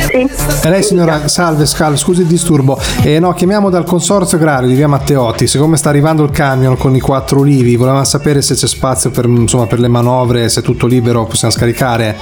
Sì. 0.08 0.26
E 0.63 0.70
lei 0.70 0.84
signora, 0.84 1.28
salve, 1.28 1.65
salve, 1.65 1.98
scusi 1.98 2.22
il 2.22 2.28
disturbo. 2.28 2.80
Eh, 3.04 3.20
no, 3.20 3.34
chiamiamo 3.34 3.70
dal 3.70 3.84
consorzio 3.84 4.38
agrario 4.38 4.70
di 4.70 4.74
via 4.74 4.88
Matteotti. 4.88 5.48
Siccome 5.48 5.76
sta 5.76 5.89
arrivando 5.89 6.24
il 6.24 6.30
camion 6.32 6.78
con 6.78 6.96
i 6.96 7.02
quattro 7.02 7.39
ulivi, 7.39 7.76
volevamo 7.76 8.06
sapere 8.06 8.41
se 8.41 8.56
c'è 8.56 8.68
spazio 8.68 9.10
per, 9.10 9.26
insomma, 9.26 9.68
per 9.68 9.82
le 9.82 9.89
manovre, 9.89 10.48
se 10.48 10.62
è 10.62 10.63
tutto 10.63 10.88
libero, 10.88 11.26
possiamo 11.26 11.54
scaricare. 11.54 12.15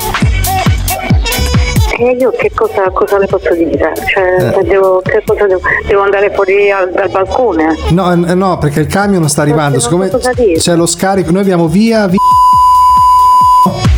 E 1.99 2.17
io 2.19 2.31
che 2.31 2.49
cosa, 2.55 2.89
cosa 2.91 3.19
le 3.19 3.27
posso 3.27 3.53
dire? 3.53 3.93
Cioè, 3.95 4.57
Eh. 4.57 4.63
devo, 4.63 4.99
che 5.03 5.21
cosa 5.27 5.45
devo, 5.45 5.61
devo 5.85 6.01
andare 6.01 6.31
fuori 6.33 6.71
al- 6.71 6.91
dal 6.91 7.11
balcone? 7.11 7.75
No, 7.89 8.11
eh, 8.11 8.33
no, 8.33 8.57
perché 8.57 8.79
il 8.79 8.87
camion 8.87 9.29
sta 9.29 9.43
arrivando. 9.43 9.79
Siccome 9.79 10.09
c'è 10.57 10.75
lo 10.75 10.87
scarico, 10.87 11.29
noi 11.29 11.41
abbiamo 11.41 11.67
via, 11.67 12.07
via 12.07 12.17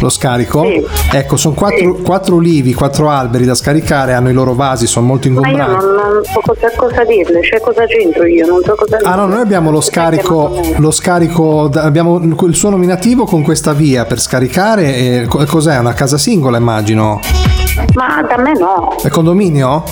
lo 0.06 0.10
scarico. 0.10 0.64
Ecco, 1.12 1.36
sono 1.36 1.56
quattro, 1.56 1.96
quattro 1.96 2.36
ulivi, 2.36 2.74
quattro 2.74 3.10
alberi 3.10 3.46
da 3.46 3.56
scaricare, 3.56 4.14
hanno 4.14 4.30
i 4.30 4.34
loro 4.34 4.54
vasi, 4.54 4.86
sono 4.88 5.06
molto 5.08 5.30
Ma 5.30 5.48
io 5.48 5.56
ingombrati. 5.56 5.86
non, 5.86 5.96
non 5.96 6.24
so 6.24 6.40
cosa, 6.42 6.72
cosa 6.76 7.04
dirle, 7.04 7.42
cioè 7.44 7.60
cosa 7.60 7.86
c'entro 7.86 8.26
io, 8.26 8.46
non 8.46 8.62
so 8.64 8.76
cosa 8.76 8.98
Ah 9.04 9.16
no, 9.16 9.26
noi 9.26 9.42
abbiamo 9.42 9.72
lo 9.72 9.82
scarico, 9.82 10.60
lo 10.78 10.92
scarico, 10.92 11.70
abbiamo 11.74 12.18
il 12.20 12.56
suo 12.56 12.70
nominativo 12.70 13.26
con 13.26 13.42
questa 13.42 13.74
via 13.74 14.06
per 14.06 14.20
scaricare. 14.20 14.96
E 14.96 15.26
co- 15.28 15.44
cos'è? 15.46 15.78
Una 15.80 15.94
casa 15.94 16.18
singola 16.18 16.58
immagino? 16.58 17.20
Ma 17.96 18.22
da 18.28 18.38
me 18.42 18.54
no. 18.58 18.96
È 19.02 19.10
condominio? 19.10 19.84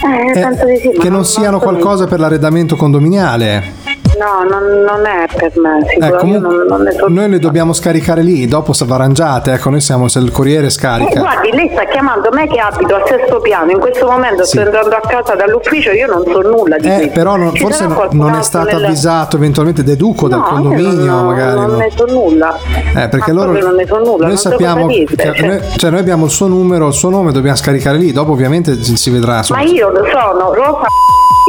Eh, 0.00 0.32
di 0.64 0.80
sì, 0.80 0.98
Che 0.98 1.08
non 1.10 1.24
siano 1.24 1.58
qualcosa 1.58 2.06
per 2.06 2.20
l'arredamento 2.20 2.76
condominiale. 2.76 3.87
No, 4.18 4.42
non, 4.48 4.80
non 4.80 5.06
è 5.06 5.26
per 5.36 5.52
me, 5.60 5.78
Eh, 5.84 5.88
sicuro, 6.00 6.16
comunque, 6.18 6.54
non, 6.56 6.66
non 6.66 6.82
ne 6.82 6.92
so. 6.92 7.06
noi 7.08 7.28
le 7.28 7.38
dobbiamo 7.38 7.72
scaricare 7.72 8.22
lì, 8.22 8.46
dopo 8.46 8.72
se 8.72 8.84
va 8.84 8.96
arrangiate, 8.96 9.52
ecco, 9.52 9.70
noi 9.70 9.80
siamo 9.80 10.08
se 10.08 10.18
il 10.18 10.30
corriere 10.32 10.66
Eh, 10.66 10.70
scarica. 10.70 11.20
guardi, 11.20 11.50
lei 11.52 11.68
sta 11.72 11.84
chiamando 11.84 12.28
me 12.32 12.46
che 12.48 12.58
abito 12.58 12.94
al 12.94 13.02
sesto 13.06 13.38
piano, 13.40 13.70
in 13.70 13.78
questo 13.78 14.06
momento 14.06 14.44
Sì. 14.44 14.56
sto 14.56 14.60
entrando 14.62 14.96
a 14.96 15.00
casa 15.06 15.34
dall'ufficio, 15.34 15.90
io 15.92 16.06
non 16.06 16.24
so 16.24 16.40
nulla 16.40 16.76
di 16.78 16.88
Eh, 16.88 16.94
questo. 16.94 17.12
però 17.12 17.36
non- 17.36 17.54
forse 17.54 17.86
non 18.10 18.34
è 18.34 18.42
stato 18.42 18.74
nel- 18.74 18.84
avvisato, 18.86 19.36
eventualmente 19.36 19.84
deduco 19.84 20.26
dal 20.28 20.38
No, 20.40 20.44
io 20.46 20.50
condominio, 20.52 21.04
non, 21.12 21.26
magari. 21.26 21.54
non 21.60 21.70
no? 21.70 21.76
ne 21.76 21.90
so 21.94 22.04
nulla. 22.06 22.56
Eh, 22.96 23.08
perché 23.08 23.32
Ma 23.32 23.44
loro 23.44 23.52
non 23.60 23.74
ne 23.74 23.86
so 23.86 23.98
nulla, 23.98 24.16
noi 24.16 24.26
non 24.28 24.36
sappiamo 24.36 24.86
dirle, 24.86 25.16
che- 25.16 25.34
cioè. 25.36 25.46
noi, 25.46 25.60
cioè 25.76 25.90
noi 25.90 26.00
abbiamo 26.00 26.24
il 26.24 26.30
suo 26.30 26.46
numero, 26.48 26.88
il 26.88 26.92
suo 26.94 27.10
nome, 27.10 27.30
dobbiamo 27.32 27.56
scaricare 27.56 27.98
lì, 27.98 28.10
dopo 28.12 28.32
ovviamente 28.32 28.82
si, 28.82 29.10
vedrà. 29.10 29.42
Ma 29.50 29.60
io 29.60 29.92
sono 30.10 30.52
Rosa 30.54 30.86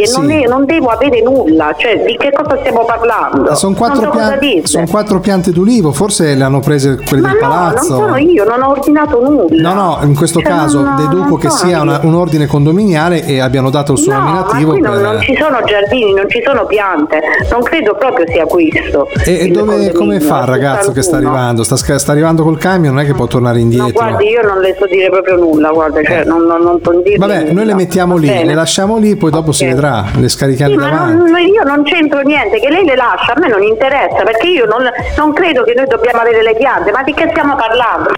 e 0.02 0.10
non, 0.16 0.28
Sì. 0.30 0.44
è- 0.44 0.48
non 0.48 0.66
devo 0.66 0.88
avere 0.90 1.22
nulla, 1.22 1.74
cioè 1.78 2.02
di 2.06 2.16
che 2.18 2.32
cosa 2.32 2.59
stiamo 2.60 2.86
parlando? 2.86 3.56
sono 3.56 3.76
non 3.78 3.88
quattro, 3.88 4.04
so 4.04 4.10
pian- 4.38 4.66
son 4.66 4.88
quattro 4.88 5.20
piante 5.20 5.52
d'ulivo, 5.52 5.92
forse 5.92 6.34
le 6.36 6.44
hanno 6.44 6.60
prese 6.60 6.98
quelle 7.08 7.22
Ma 7.22 7.32
del 7.32 7.40
no, 7.42 7.48
palazzo. 7.50 7.98
non 7.98 8.02
sono 8.08 8.18
io, 8.18 8.44
non 8.44 8.62
ho 8.64 8.70
ordinato 8.70 9.20
nulla. 9.22 9.74
No, 9.74 9.98
no, 10.00 10.00
in 10.06 10.16
questo 10.16 10.40
Cioè, 10.42 10.50
caso 10.50 10.82
non- 10.82 10.96
deduco 10.96 11.28
non 11.30 11.38
che 11.40 11.50
sia 11.50 11.82
una- 11.82 12.00
un 12.04 12.14
ordine 12.16 12.46
condominiale 12.48 13.24
e 13.26 13.40
abbiano 13.40 13.70
dato 13.70 13.94
il 13.94 13.98
suo 13.98 14.12
No, 14.14 14.20
ma 14.20 14.26
nominativo 14.26 14.72
per... 14.74 14.82
non, 14.82 15.02
non 15.02 15.22
ci 15.22 15.36
sono 15.36 15.60
giardini, 15.66 16.14
non 16.14 16.30
ci 16.30 16.42
sono 16.46 16.66
piante, 16.66 17.20
non 17.52 17.62
credo 17.62 17.96
proprio 17.96 18.26
sia 18.30 18.46
questo. 18.46 19.08
E, 19.26 19.40
e 19.46 19.48
dove, 19.50 19.92
come 19.94 20.20
fa 20.20 20.38
il 20.38 20.42
a 20.42 20.46
ragazzo 20.46 20.92
che 20.92 21.02
sta 21.02 21.18
61. 21.18 21.30
arrivando? 21.30 21.64
Sta, 21.64 21.98
sta 21.98 22.12
arrivando 22.12 22.44
col 22.44 22.58
camion, 22.58 22.94
non 22.94 23.04
è 23.04 23.06
che 23.06 23.14
può 23.14 23.28
tornare 23.28 23.58
No, 23.58 23.64
indietro. 23.64 23.92
guardi, 23.92 24.28
io 24.28 24.42
non 24.42 24.60
le 24.60 24.76
so 24.78 24.86
dire 24.86 25.10
proprio 25.10 25.36
nulla, 25.38 25.70
guarda, 25.72 26.02
cioè 26.04 26.24
non, 26.24 26.44
non, 26.44 26.62
non 26.62 26.80
so 26.84 26.92
dire 27.04 27.18
Vabbè, 27.18 27.38
noi 27.46 27.54
le 27.54 27.62
nulla. 27.62 27.76
mettiamo 27.76 28.18
lì, 28.18 28.28
le 28.28 28.54
lasciamo 28.54 28.98
lì, 28.98 29.16
poi 29.16 29.32
dopo 29.32 29.52
si 29.52 29.64
Ok. 29.64 29.70
vedrà, 29.72 30.06
le 30.18 30.28
scarichiamo 30.30 30.72
Sì, 30.74 30.78
davanti. 30.78 31.16
non- 31.32 31.40
io 31.40 31.64
non 31.64 31.84
c'entro 31.84 32.20
niente, 32.22 32.49
che 32.58 32.70
lei 32.70 32.86
le 32.86 32.96
lascia, 32.96 33.34
a 33.34 33.40
me 33.40 33.48
non 33.48 33.62
interessa, 33.62 34.24
perché 34.24 34.48
io 34.48 34.66
non, 34.66 34.90
non 35.18 35.34
credo 35.34 35.64
che 35.64 35.74
noi 35.76 35.86
dobbiamo 35.86 36.22
avere 36.22 36.42
le 36.42 36.56
piante, 36.56 36.92
ma 36.92 37.04
di 37.04 37.14
che 37.14 37.28
stiamo 37.30 37.56
parlando? 37.56 38.16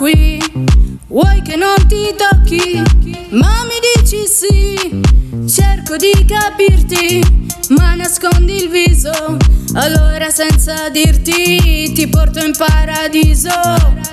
Qui. 0.00 0.39
Vuoi 1.10 1.42
che 1.42 1.56
non 1.56 1.74
ti 1.88 2.14
tocchi? 2.16 2.80
Ma 3.30 3.64
mi 3.64 3.80
dici 3.96 4.28
sì. 4.28 5.00
Cerco 5.44 5.96
di 5.96 6.24
capirti, 6.24 7.20
ma 7.70 7.96
nascondi 7.96 8.62
il 8.62 8.70
viso. 8.70 9.10
Allora 9.74 10.30
senza 10.30 10.88
dirti 10.88 11.90
ti 11.94 12.06
porto 12.06 12.38
in 12.38 12.52
paradiso. 12.56 13.50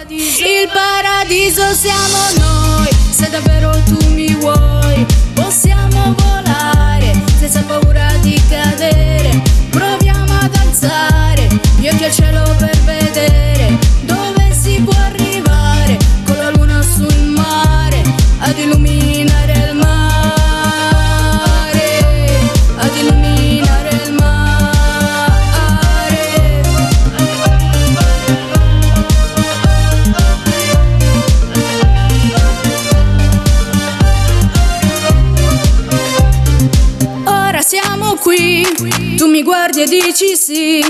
Il 0.10 0.68
paradiso 0.74 1.72
siamo 1.76 2.18
noi, 2.40 2.90
se 3.12 3.30
davvero 3.30 3.80
tu 3.86 4.04
mi 4.14 4.34
vuoi. 4.34 5.06
Possiamo 5.36 6.16
volare 6.18 7.14
senza 7.38 7.62
paura 7.62 8.12
di 8.22 8.42
cadere. 8.50 9.40
Proviamo 9.70 10.34
ad 10.40 10.56
alzare 10.56 11.48
gli 11.78 11.88
occhi 11.88 12.06
al 12.06 12.12
cielo 12.12 12.56
per 12.58 12.77
mi 39.38 39.44
guardi 39.44 39.84
e 39.84 39.86
dici 39.86 40.36
sì. 40.36 40.84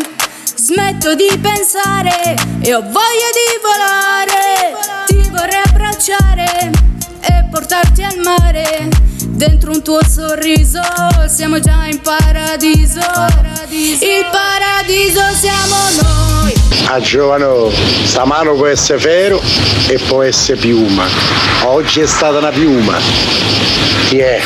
Smetto 0.55 1.15
di 1.15 1.27
pensare 1.41 2.33
e 2.61 2.73
ho 2.73 2.79
voglia 2.81 3.29
di 3.35 3.59
volare. 3.61 4.73
Ti 5.05 5.29
vorrei 5.29 5.61
abbracciare 5.65 6.71
e 7.19 7.45
portarti 7.51 8.03
al 8.03 8.17
mare. 8.23 8.87
Dentro 9.25 9.71
un 9.71 9.83
tuo 9.83 9.99
sorriso 10.07 10.79
siamo 11.27 11.59
già 11.59 11.87
in 11.87 11.99
paradiso. 11.99 13.01
Il 13.69 14.25
paradiso 14.31 15.21
siamo 15.33 15.75
noi. 16.01 16.53
A 16.85 17.01
giovano, 17.01 17.69
sta 18.05 18.23
mano 18.23 18.53
può 18.53 18.67
essere 18.67 18.97
ferro 18.97 19.41
e 19.87 19.99
può 20.07 20.21
essere 20.21 20.57
piuma. 20.57 21.05
Oggi 21.65 21.99
è 21.99 22.05
stata 22.05 22.37
una 22.37 22.51
piuma. 22.51 22.97
Chi 24.07 24.19
è? 24.19 24.41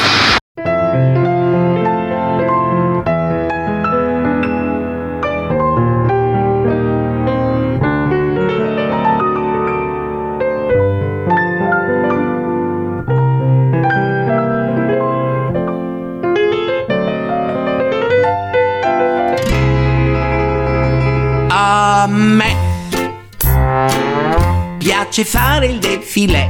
Piace 25.22 25.26
fare 25.26 25.66
il 25.68 25.80
defilé. 25.80 26.50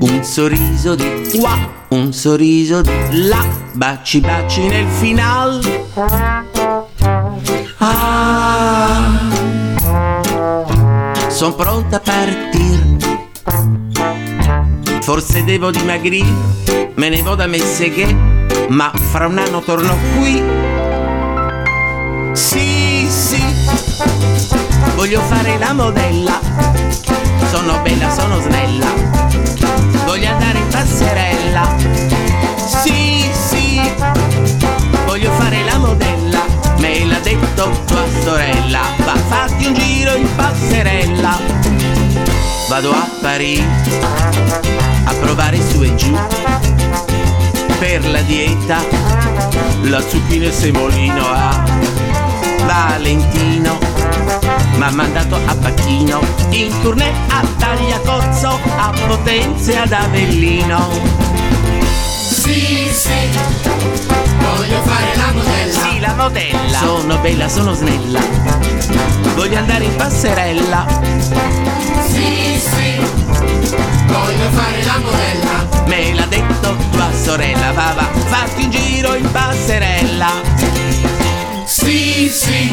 Un 0.00 0.22
sorriso 0.22 0.94
di 0.94 1.28
qua, 1.38 1.56
un 1.88 2.12
sorriso 2.12 2.80
di 2.82 3.26
là, 3.28 3.44
baci 3.72 4.20
baci 4.20 4.66
nel 4.66 4.86
final. 4.86 5.60
Ah, 7.78 9.18
sono 11.28 11.54
pronta 11.54 11.96
a 11.96 12.00
partire. 12.00 12.90
Forse 15.00 15.44
devo 15.44 15.70
dimagrire, 15.70 16.32
me 16.94 17.08
ne 17.08 17.22
vado 17.22 17.42
a 17.42 17.46
Messeghe, 17.46 18.16
ma 18.68 18.92
fra 19.10 19.26
un 19.26 19.38
anno 19.38 19.60
torno 19.60 19.96
qui. 20.16 20.42
Sì, 22.32 22.71
voglio 25.02 25.20
fare 25.22 25.58
la 25.58 25.72
modella. 25.72 26.38
Sono 27.50 27.80
bella, 27.82 28.08
sono 28.14 28.40
snella. 28.40 28.86
Voglio 30.06 30.28
andare 30.28 30.58
in 30.58 30.68
passerella. 30.68 31.74
Sì, 32.84 33.28
sì, 33.32 33.80
voglio 35.04 35.32
fare 35.32 35.64
la 35.64 35.78
modella. 35.78 36.44
Me 36.78 37.04
l'ha 37.04 37.18
detto 37.18 37.82
tua 37.84 38.04
sorella. 38.22 38.82
Va, 39.04 39.16
fatti 39.16 39.66
un 39.66 39.74
giro 39.74 40.14
in 40.14 40.28
passerella. 40.36 41.36
Vado 42.68 42.92
a 42.92 43.08
Parigi 43.20 43.98
a 45.04 45.12
provare 45.14 45.58
su 45.68 45.82
e 45.82 45.94
giù. 45.96 46.16
Per 47.80 48.08
la 48.08 48.20
dieta, 48.20 48.78
la 49.80 50.00
zucchina 50.00 50.46
e 50.46 50.52
semolino 50.52 51.26
a 51.26 51.64
Valentino 52.66 53.81
m'ha 54.76 54.90
mandato 54.90 55.36
a 55.46 55.54
Pacchino 55.54 56.20
in 56.50 56.72
tournée 56.82 57.12
a 57.28 57.42
Tagliacozzo 57.56 58.58
a 58.76 58.92
Potenza 59.06 59.72
e 59.72 59.76
ad 59.76 59.92
Avellino. 59.92 60.90
Sì, 62.28 62.88
sì, 62.92 63.28
voglio 64.38 64.82
fare 64.82 65.16
la 65.16 65.32
modella. 65.32 65.80
Sì, 65.80 66.00
la 66.00 66.14
modella. 66.14 66.78
Sono 66.78 67.18
bella, 67.18 67.48
sono 67.48 67.72
snella. 67.74 68.20
Voglio 69.34 69.58
andare 69.58 69.84
in 69.84 69.96
passerella. 69.96 70.86
Sì, 72.06 72.58
sì, 72.58 73.00
voglio 74.06 74.50
fare 74.50 74.84
la 74.84 74.98
modella. 74.98 75.86
Me 75.86 76.14
l'ha 76.14 76.26
detto 76.26 76.76
tua 76.90 77.10
sorella 77.22 77.72
Va, 77.72 77.92
va, 77.94 78.08
fatti 78.26 78.64
un 78.64 78.70
giro 78.70 79.14
in 79.14 79.30
passerella 79.30 81.11
Sì, 81.74 82.28
sì, 82.28 82.70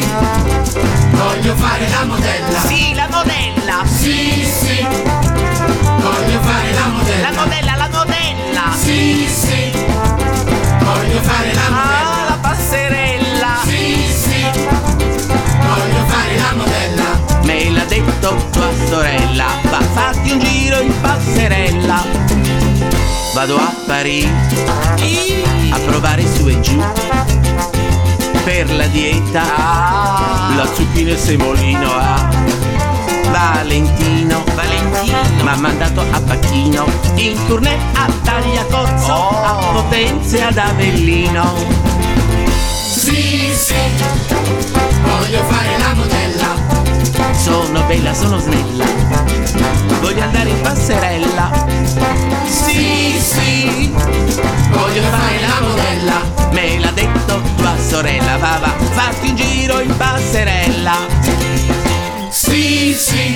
voglio 1.12 1.56
fare 1.56 1.88
la 1.88 2.04
modella. 2.04 2.60
Sì, 2.66 2.92
la 2.94 3.08
modella. 3.10 3.82
Sì, 3.86 4.44
sì, 4.44 4.86
voglio 6.00 6.40
fare 6.42 6.72
la 6.74 6.86
modella. 6.88 7.30
La 7.30 7.40
modella, 7.40 7.76
la 7.76 7.88
modella. 7.90 8.62
Sì, 8.78 9.26
sì, 9.26 9.70
voglio 10.84 11.20
fare 11.22 11.54
la 11.54 11.60
Ah, 11.66 11.70
modella. 11.70 12.24
la 12.28 12.38
passerella. 12.42 13.48
Sì, 13.64 14.06
sì, 14.22 14.44
voglio 15.62 16.04
fare 16.06 16.36
la 16.36 16.52
modella. 16.56 17.40
Me 17.44 17.70
l'ha 17.70 17.84
detto 17.84 18.36
tua 18.52 18.68
sorella. 18.86 19.46
Va, 19.70 19.80
fatti 19.94 20.30
un 20.32 20.38
giro 20.40 20.80
in 20.80 20.92
passerella. 21.00 22.04
Vado 23.32 23.56
a 23.56 23.74
Parigi. 23.86 24.28
A 25.70 25.78
provare 25.86 26.22
su 26.36 26.48
e 26.48 26.60
giù 26.60 26.82
Per 28.50 28.68
la 28.74 28.86
dieta. 28.88 29.44
La 30.56 30.68
zucchina 30.74 31.12
e 31.12 31.16
semolino 31.16 31.88
a 31.88 32.28
Valentino. 33.30 34.42
Valentino. 34.56 35.18
M'ha 35.44 35.54
mandato 35.54 36.00
a 36.00 36.20
Pacchino 36.20 36.84
In 37.14 37.38
tournée 37.46 37.78
a 37.94 38.10
Tagliacozzo 38.24 39.14
A 39.14 39.70
Potenza 39.72 40.36
e 40.36 40.42
ad 40.42 40.58
Avellino. 40.58 41.54
Sì, 42.92 43.52
sì, 43.54 43.74
voglio 45.04 45.44
fare 45.44 45.78
la 45.78 45.94
modella. 45.94 47.32
Sono 47.32 47.82
bella, 47.82 48.12
sono 48.14 48.38
snella. 48.38 48.84
Voglio 50.00 50.22
andare 50.24 50.48
in 50.48 50.60
passerella. 50.60 51.66
Sì, 52.48 53.16
sì. 53.16 53.92
Voglio 54.70 55.02
fare 55.02 55.40
la 55.40 55.60
modella 55.60 56.39
Me 56.60 56.78
l'ha 56.78 56.90
detto 56.90 57.40
tua 57.56 57.74
sorella 57.78 58.36
Va, 58.36 58.58
va, 58.60 58.74
fatti 58.90 59.30
un 59.30 59.34
giro 59.34 59.80
in 59.80 59.96
passerella 59.96 60.94
Sì, 62.28 62.92
sì, 62.92 63.34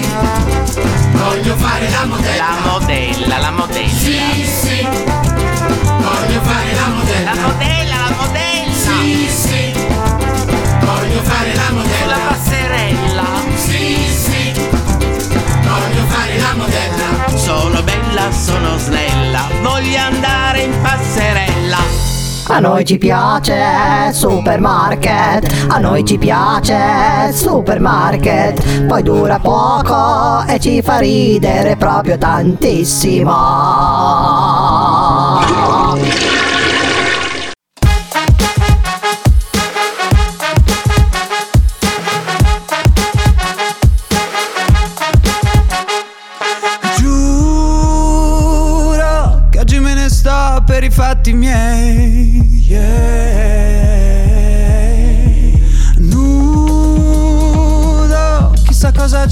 voglio 1.12 1.56
fare 1.56 1.88
la 1.88 2.04
modella. 2.04 2.44
La 2.44 2.70
modella, 2.70 3.38
la 3.38 3.50
modella 3.50 3.88
Sì, 3.88 4.20
sì, 4.44 4.86
voglio 4.86 6.40
fare 6.42 6.74
la 6.74 6.86
modella. 6.88 7.32
La 7.32 7.40
modella, 7.40 7.96
la 7.96 8.14
modella 8.20 8.72
Sì, 8.74 9.26
sì, 9.30 9.72
voglio 10.84 11.22
fare 11.22 11.54
la 11.54 11.70
modella. 11.70 12.16
passerella 12.28 13.24
Sì, 13.54 14.06
sì, 14.06 14.52
voglio 15.62 16.04
fare 16.08 16.38
la 16.38 16.54
modella. 16.56 17.38
Sono 17.38 17.82
bella, 17.82 18.30
sono 18.30 18.76
snella 18.76 19.48
Voglio 19.62 19.98
andare 19.98 20.60
in 20.60 20.80
passerella 20.82 21.53
A 22.46 22.60
noi 22.60 22.84
ci 22.84 22.98
piace 22.98 24.12
supermarket, 24.12 25.66
a 25.68 25.78
noi 25.78 26.04
ci 26.04 26.18
piace 26.18 27.32
supermarket, 27.32 28.84
poi 28.86 29.02
dura 29.02 29.38
poco 29.38 30.44
e 30.46 30.60
ci 30.60 30.82
fa 30.82 30.98
ridere 30.98 31.76
proprio 31.76 32.18
tantissimo. 32.18 33.32
Giuro 46.98 48.18
che 49.50 49.58
oggi 49.60 49.78
me 49.78 49.94
ne 49.94 50.08
sto 50.10 50.62
per 50.66 50.84
i 50.84 50.90
fatti 50.90 51.32
miei. 51.32 51.63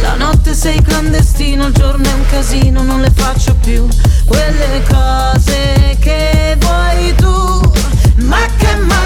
La 0.00 0.14
notte 0.14 0.54
sei 0.54 0.80
clandestino, 0.82 1.66
il 1.66 1.74
giorno 1.74 2.08
è 2.08 2.12
un 2.12 2.26
casino, 2.26 2.82
non 2.82 3.00
le 3.00 3.10
faccio 3.14 3.54
più. 3.56 3.86
Quelle 4.24 4.82
cose 4.88 5.96
che 6.00 6.56
vuoi 6.58 7.14
tu. 7.14 7.72
Ma 8.16 8.38
che 8.56 8.76
mal 8.76 9.05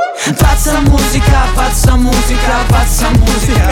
Pazza 0.29 0.79
musica, 0.81 1.47
pazza 1.55 1.95
musica, 1.95 2.63
pazza 2.67 3.09
musica. 3.09 3.69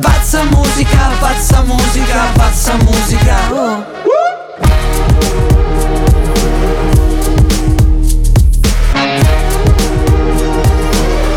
Pazza 0.00 0.42
musica, 0.50 1.10
pazza 1.20 1.62
musica, 1.62 2.24
pazza 2.34 2.74
musica. 2.82 3.36
Oh. 3.52 3.84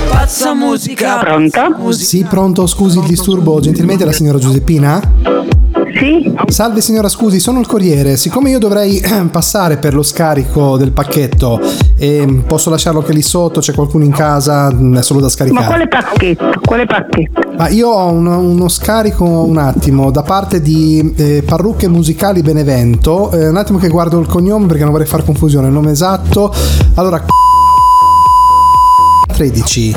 Pazza 0.09 0.53
musica. 0.55 1.17
Pronto? 1.19 1.91
Sì, 1.91 2.23
pronto, 2.23 2.65
scusi 2.65 2.97
il 2.97 3.05
disturbo, 3.05 3.59
gentilmente 3.59 4.05
la 4.05 4.11
signora 4.11 4.39
Giuseppina? 4.39 5.52
Sì. 6.03 6.35
Salve 6.47 6.81
signora, 6.81 7.07
scusi, 7.07 7.39
sono 7.39 7.61
il 7.61 7.65
corriere. 7.65 8.17
Siccome 8.17 8.49
io 8.49 8.59
dovrei 8.59 9.01
passare 9.31 9.77
per 9.77 9.93
lo 9.93 10.03
scarico 10.03 10.75
del 10.75 10.91
pacchetto 10.91 11.61
e 11.97 12.43
posso 12.45 12.69
lasciarlo 12.69 13.01
che 13.01 13.13
lì 13.13 13.21
sotto, 13.21 13.61
c'è 13.61 13.73
qualcuno 13.73 14.03
in 14.03 14.11
casa, 14.11 14.69
mm, 14.69 14.97
è 14.97 15.01
solo 15.01 15.21
da 15.21 15.27
Ma 15.27 15.31
scaricare. 15.31 15.65
quale 15.65 15.87
pacchetto? 15.87 16.51
Quale 16.61 16.85
pacchetto? 16.85 17.41
Ma 17.57 17.69
io 17.69 17.87
ho 17.87 18.11
uno, 18.11 18.37
uno 18.37 18.67
scarico 18.67 19.23
un 19.23 19.57
attimo 19.57 20.11
da 20.11 20.23
parte 20.23 20.61
di 20.61 21.13
eh, 21.15 21.41
Parrucche 21.45 21.87
Musicali 21.87 22.41
Benevento. 22.41 23.31
Eh, 23.31 23.47
un 23.47 23.55
attimo 23.55 23.77
che 23.77 23.87
guardo 23.87 24.19
il 24.19 24.27
cognome 24.27 24.65
perché 24.65 24.83
non 24.83 24.91
vorrei 24.91 25.07
far 25.07 25.23
confusione. 25.23 25.67
Il 25.67 25.73
nome 25.73 25.91
esatto. 25.91 26.53
Allora, 26.95 27.23
13. 29.33 29.95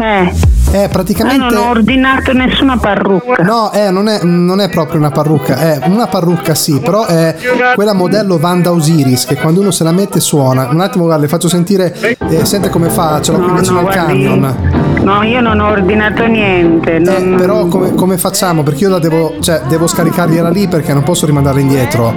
Eh. 0.00 0.59
Eh, 0.72 0.88
praticamente. 0.88 1.38
non 1.52 1.56
ho 1.56 1.70
ordinato 1.70 2.32
nessuna 2.32 2.76
parrucca. 2.76 3.42
No, 3.42 3.72
eh, 3.72 3.90
non, 3.90 4.08
è, 4.08 4.22
non 4.22 4.60
è 4.60 4.68
proprio 4.68 4.98
una 4.98 5.10
parrucca, 5.10 5.56
è 5.56 5.80
una 5.86 6.06
parrucca 6.06 6.54
sì, 6.54 6.78
però 6.80 7.06
è 7.06 7.34
quella 7.74 7.92
modello 7.92 8.38
Vanda 8.38 8.70
Osiris 8.70 9.24
che 9.26 9.36
quando 9.36 9.60
uno 9.60 9.70
se 9.72 9.82
la 9.84 9.92
mette 9.92 10.20
suona. 10.20 10.68
Un 10.70 10.80
attimo, 10.80 11.04
guarda, 11.04 11.22
le 11.22 11.28
faccio 11.28 11.48
sentire, 11.48 11.92
eh, 12.28 12.44
sente 12.44 12.68
come 12.68 12.88
fa, 12.88 13.20
ce 13.20 13.32
l'ho 13.32 13.38
qui 13.38 13.48
No, 13.48 13.54
vicino 13.54 13.80
no, 13.80 13.88
al 13.88 13.92
guardi, 13.92 14.22
camion. 14.22 14.89
No, 15.10 15.24
io 15.24 15.40
non 15.40 15.58
ho 15.58 15.70
ordinato 15.70 16.24
niente. 16.26 16.94
Eh, 16.94 16.98
non- 17.00 17.34
però 17.36 17.66
come, 17.66 17.94
come 17.94 18.16
facciamo? 18.16 18.62
Perché 18.62 18.84
io 18.84 18.90
la 18.90 19.00
devo, 19.00 19.34
cioè, 19.40 19.62
devo 19.66 19.88
scaricargliela 19.88 20.48
lì 20.50 20.68
perché 20.68 20.92
non 20.94 21.02
posso 21.02 21.26
rimandarla 21.26 21.58
indietro. 21.58 22.14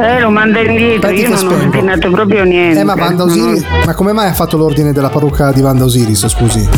Eh, 0.00 0.20
lo 0.20 0.30
manda 0.30 0.60
indietro, 0.60 1.08
Aspetti 1.08 1.22
io 1.22 1.28
non 1.30 1.36
ho 1.36 1.50
spengo. 1.50 1.64
ordinato 1.76 2.10
proprio 2.12 2.44
niente. 2.44 2.78
Eh, 2.78 2.84
ma 2.84 2.94
Vanda 2.94 3.24
Non 3.24 3.32
ho- 3.36 3.42
Osiris, 3.50 3.64
ma 3.84 3.94
come 3.94 4.12
mai 4.12 4.28
ha 4.28 4.32
fatto 4.34 4.56
l'ordine 4.56 4.92
della 4.92 5.08
parrucca 5.08 5.50
di 5.50 5.60
Vanda 5.62 5.82
Osiris, 5.82 6.28
scusi? 6.28 6.68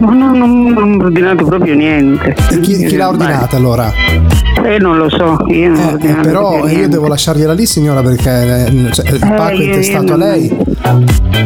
No, 0.00 0.10
no, 0.12 0.32
non, 0.34 0.62
non 0.72 0.98
ho 0.98 1.04
ordinato 1.04 1.44
proprio 1.44 1.74
niente. 1.74 2.34
Chi, 2.62 2.86
chi 2.86 2.96
l'ha 2.96 3.08
ordinata 3.08 3.54
allora? 3.56 3.92
Eh, 4.64 4.78
non 4.78 4.96
lo 4.96 5.08
so, 5.10 5.44
io 5.48 5.70
non 5.70 5.78
ho 5.78 5.88
Eh, 5.90 5.92
ordinato 5.94 6.22
però 6.22 6.68
io 6.68 6.88
devo 6.88 7.08
lasciargliela 7.08 7.52
lì 7.52 7.66
signora 7.66 8.00
perché 8.02 8.66
eh, 8.66 8.92
cioè, 8.92 9.10
il 9.10 9.18
pacco 9.18 9.48
è 9.48 9.52
io- 9.54 9.58
io 9.62 9.64
intestato 9.74 10.12
a 10.12 10.16
lei. 10.16 10.56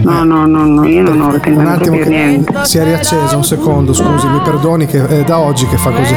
No, 0.02 0.22
no, 0.24 0.46
no, 0.46 0.64
no, 0.66 0.84
io 0.86 1.02
non 1.02 1.20
ho 1.20 1.26
Un 1.26 1.32
ordinato 1.32 1.68
attimo 1.70 1.96
proprio 1.96 2.02
che 2.04 2.08
niente. 2.10 2.52
si 2.64 2.78
è 2.78 2.84
riaccesa, 2.84 3.36
un 3.36 3.44
secondo, 3.44 3.92
scusi, 3.92 4.26
mi 4.28 4.40
perdoni 4.44 4.86
che 4.86 5.04
è 5.06 5.24
da 5.24 5.38
oggi 5.38 5.66
che 5.66 5.76
fa 5.76 5.90
così. 5.90 6.14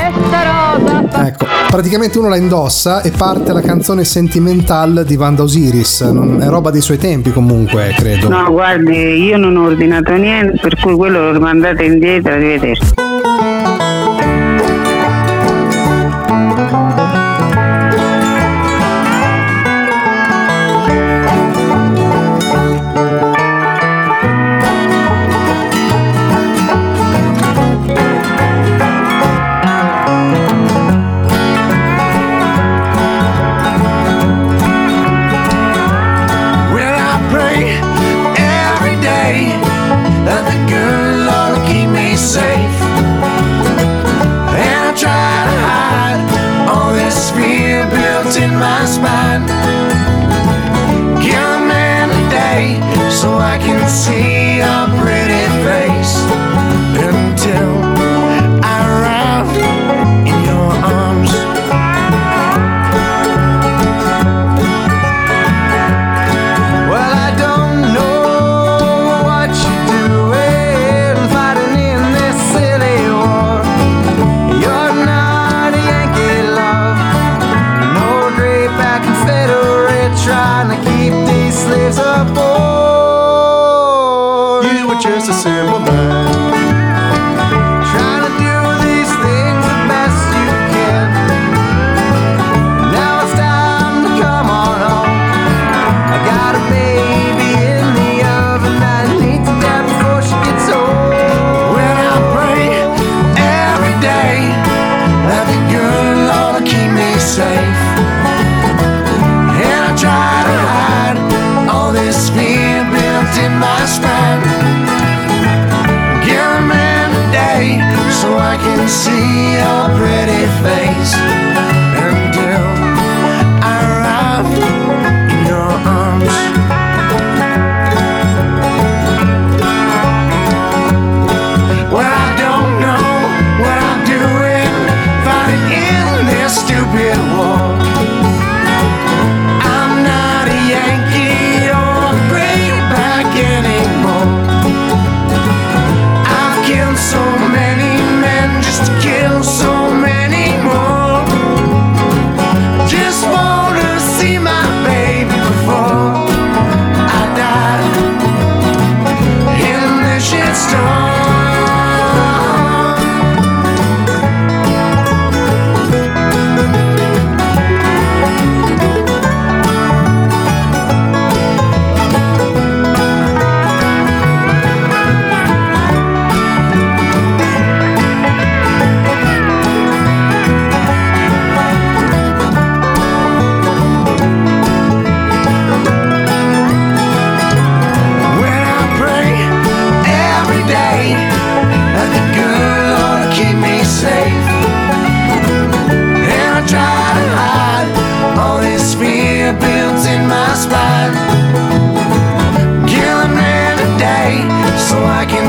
Ecco, 1.11 1.45
praticamente 1.69 2.17
uno 2.19 2.27
la 2.29 2.35
indossa 2.37 3.01
e 3.01 3.11
parte 3.11 3.51
la 3.53 3.61
canzone 3.61 4.03
Sentimental 4.03 5.03
di 5.05 5.15
Vanda 5.15 5.43
Osiris, 5.43 6.01
non- 6.01 6.41
è 6.41 6.47
roba 6.47 6.69
dei 6.69 6.81
suoi 6.81 6.97
tempi 6.97 7.31
comunque, 7.31 7.93
credo. 7.97 8.29
No, 8.29 8.51
guardi, 8.51 9.23
io 9.23 9.37
non 9.37 9.55
ho 9.57 9.65
ordinato 9.65 10.11
niente, 10.13 10.59
per 10.61 10.75
cui 10.79 10.93
quello 10.95 11.19
lo 11.25 11.31
rimandate 11.33 11.83
indietro, 11.83 12.33
arrivederci. 12.33 12.93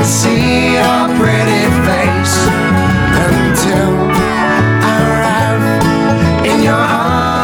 Can 0.01 0.09
see 0.09 0.73
your 0.73 1.07
pretty 1.19 1.69
face 1.85 2.35
until 3.29 4.09
I 4.81 4.97
arrive 5.05 5.65
in 6.43 6.63
your 6.63 6.73
arms. 6.73 7.41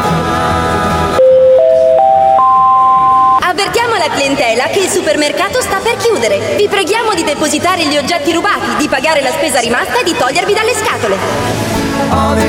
Avvertiamo 3.42 3.96
la 3.96 4.08
clientela 4.10 4.64
che 4.64 4.80
il 4.80 4.88
supermercato 4.88 5.60
sta 5.60 5.78
per 5.78 5.96
chiudere. 5.98 6.56
Vi 6.56 6.66
preghiamo 6.66 7.14
di 7.14 7.22
depositare 7.22 7.86
gli 7.86 7.96
oggetti 7.96 8.32
rubati, 8.32 8.76
di 8.76 8.88
pagare 8.88 9.22
la 9.22 9.30
spesa 9.30 9.60
rimasta 9.60 10.00
e 10.00 10.04
di 10.04 10.16
togliervi 10.16 10.52
dalle 10.52 10.74
scatole. 10.74 11.87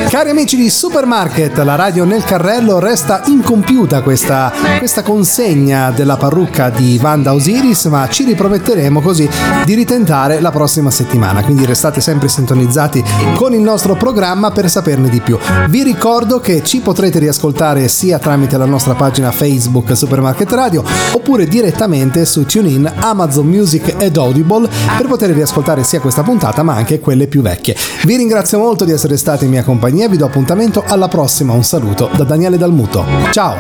Cari 0.10 0.32
amici 0.32 0.56
di 0.56 0.70
Supermarket, 0.72 1.56
la 1.60 1.76
radio 1.76 2.04
nel 2.04 2.24
carrello 2.24 2.80
resta 2.80 3.22
incompiuta 3.28 4.02
questa, 4.02 4.52
questa 4.80 5.04
consegna 5.04 5.92
della 5.92 6.18
parrucca 6.18 6.70
di 6.70 7.00
Wanda 7.02 7.34
Osiris, 7.34 7.86
ma 7.86 8.10
ci 8.10 8.24
riprometteremo 8.24 9.02
così 9.02 9.30
di 9.66 9.76
ritentare 9.76 10.42
la 10.42 10.50
prossima 10.50 10.90
settimana. 10.90 11.44
Quindi 11.44 11.66
restate 11.66 12.02
sempre 12.02 12.28
sintonizzati 12.28 13.04
con 13.36 13.54
il 13.54 13.62
nostro 13.62 13.96
programma 13.96 14.50
per 14.50 14.70
saperne 14.70 15.10
di 15.10 15.22
più. 15.22 15.38
Vi 15.70 15.84
ricordo 15.84 16.40
che 16.40 16.64
ci 16.64 16.80
potrete 16.80 17.20
riascoltare 17.20 17.88
sia 17.88 18.18
tramite 18.18 18.58
la 18.58 18.66
nostra 18.66 18.96
pagina 18.96 19.32
Facebook 19.32 19.96
Supermarket 19.96 20.52
Radio 20.52 20.84
oppure 21.12 21.46
direttamente 21.46 22.26
su 22.26 22.46
TuneIn, 22.46 22.92
Amazon 23.00 23.46
Music 23.46 23.96
ed 23.98 24.18
Audible 24.18 24.68
per 24.98 25.08
poter 25.08 25.30
riascoltare 25.30 25.84
sia 25.84 26.00
questa 26.00 26.24
puntata 26.24 26.64
ma 26.64 26.74
anche 26.74 27.00
quelle 27.00 27.28
più 27.28 27.42
vecchie. 27.42 27.76
Vi 28.06 28.16
ringrazio 28.16 28.58
molto 28.58 28.86
di 28.86 28.92
essere 28.92 29.16
stati 29.16 29.39
in 29.46 29.52
mia 29.52 29.64
compagnia, 29.64 30.08
vi 30.08 30.18
do 30.18 30.26
appuntamento 30.26 30.84
alla 30.86 31.08
prossima. 31.08 31.54
Un 31.54 31.64
saluto 31.64 32.10
da 32.16 32.24
Daniele 32.24 32.58
Dalmuto. 32.58 33.06
Ciao! 33.32 33.56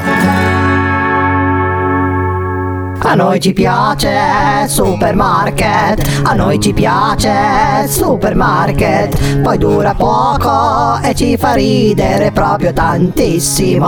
A 3.02 3.16
noi 3.16 3.40
ci 3.40 3.54
piace 3.54 4.68
supermarket, 4.68 6.22
a 6.24 6.34
noi 6.34 6.60
ci 6.60 6.74
piace 6.74 7.88
supermarket, 7.88 9.40
poi 9.42 9.58
dura 9.58 9.96
poco 9.96 11.00
e 11.02 11.16
ci 11.16 11.38
fa 11.38 11.54
ridere 11.54 12.32
proprio 12.32 12.74
tantissimo. 12.74 13.88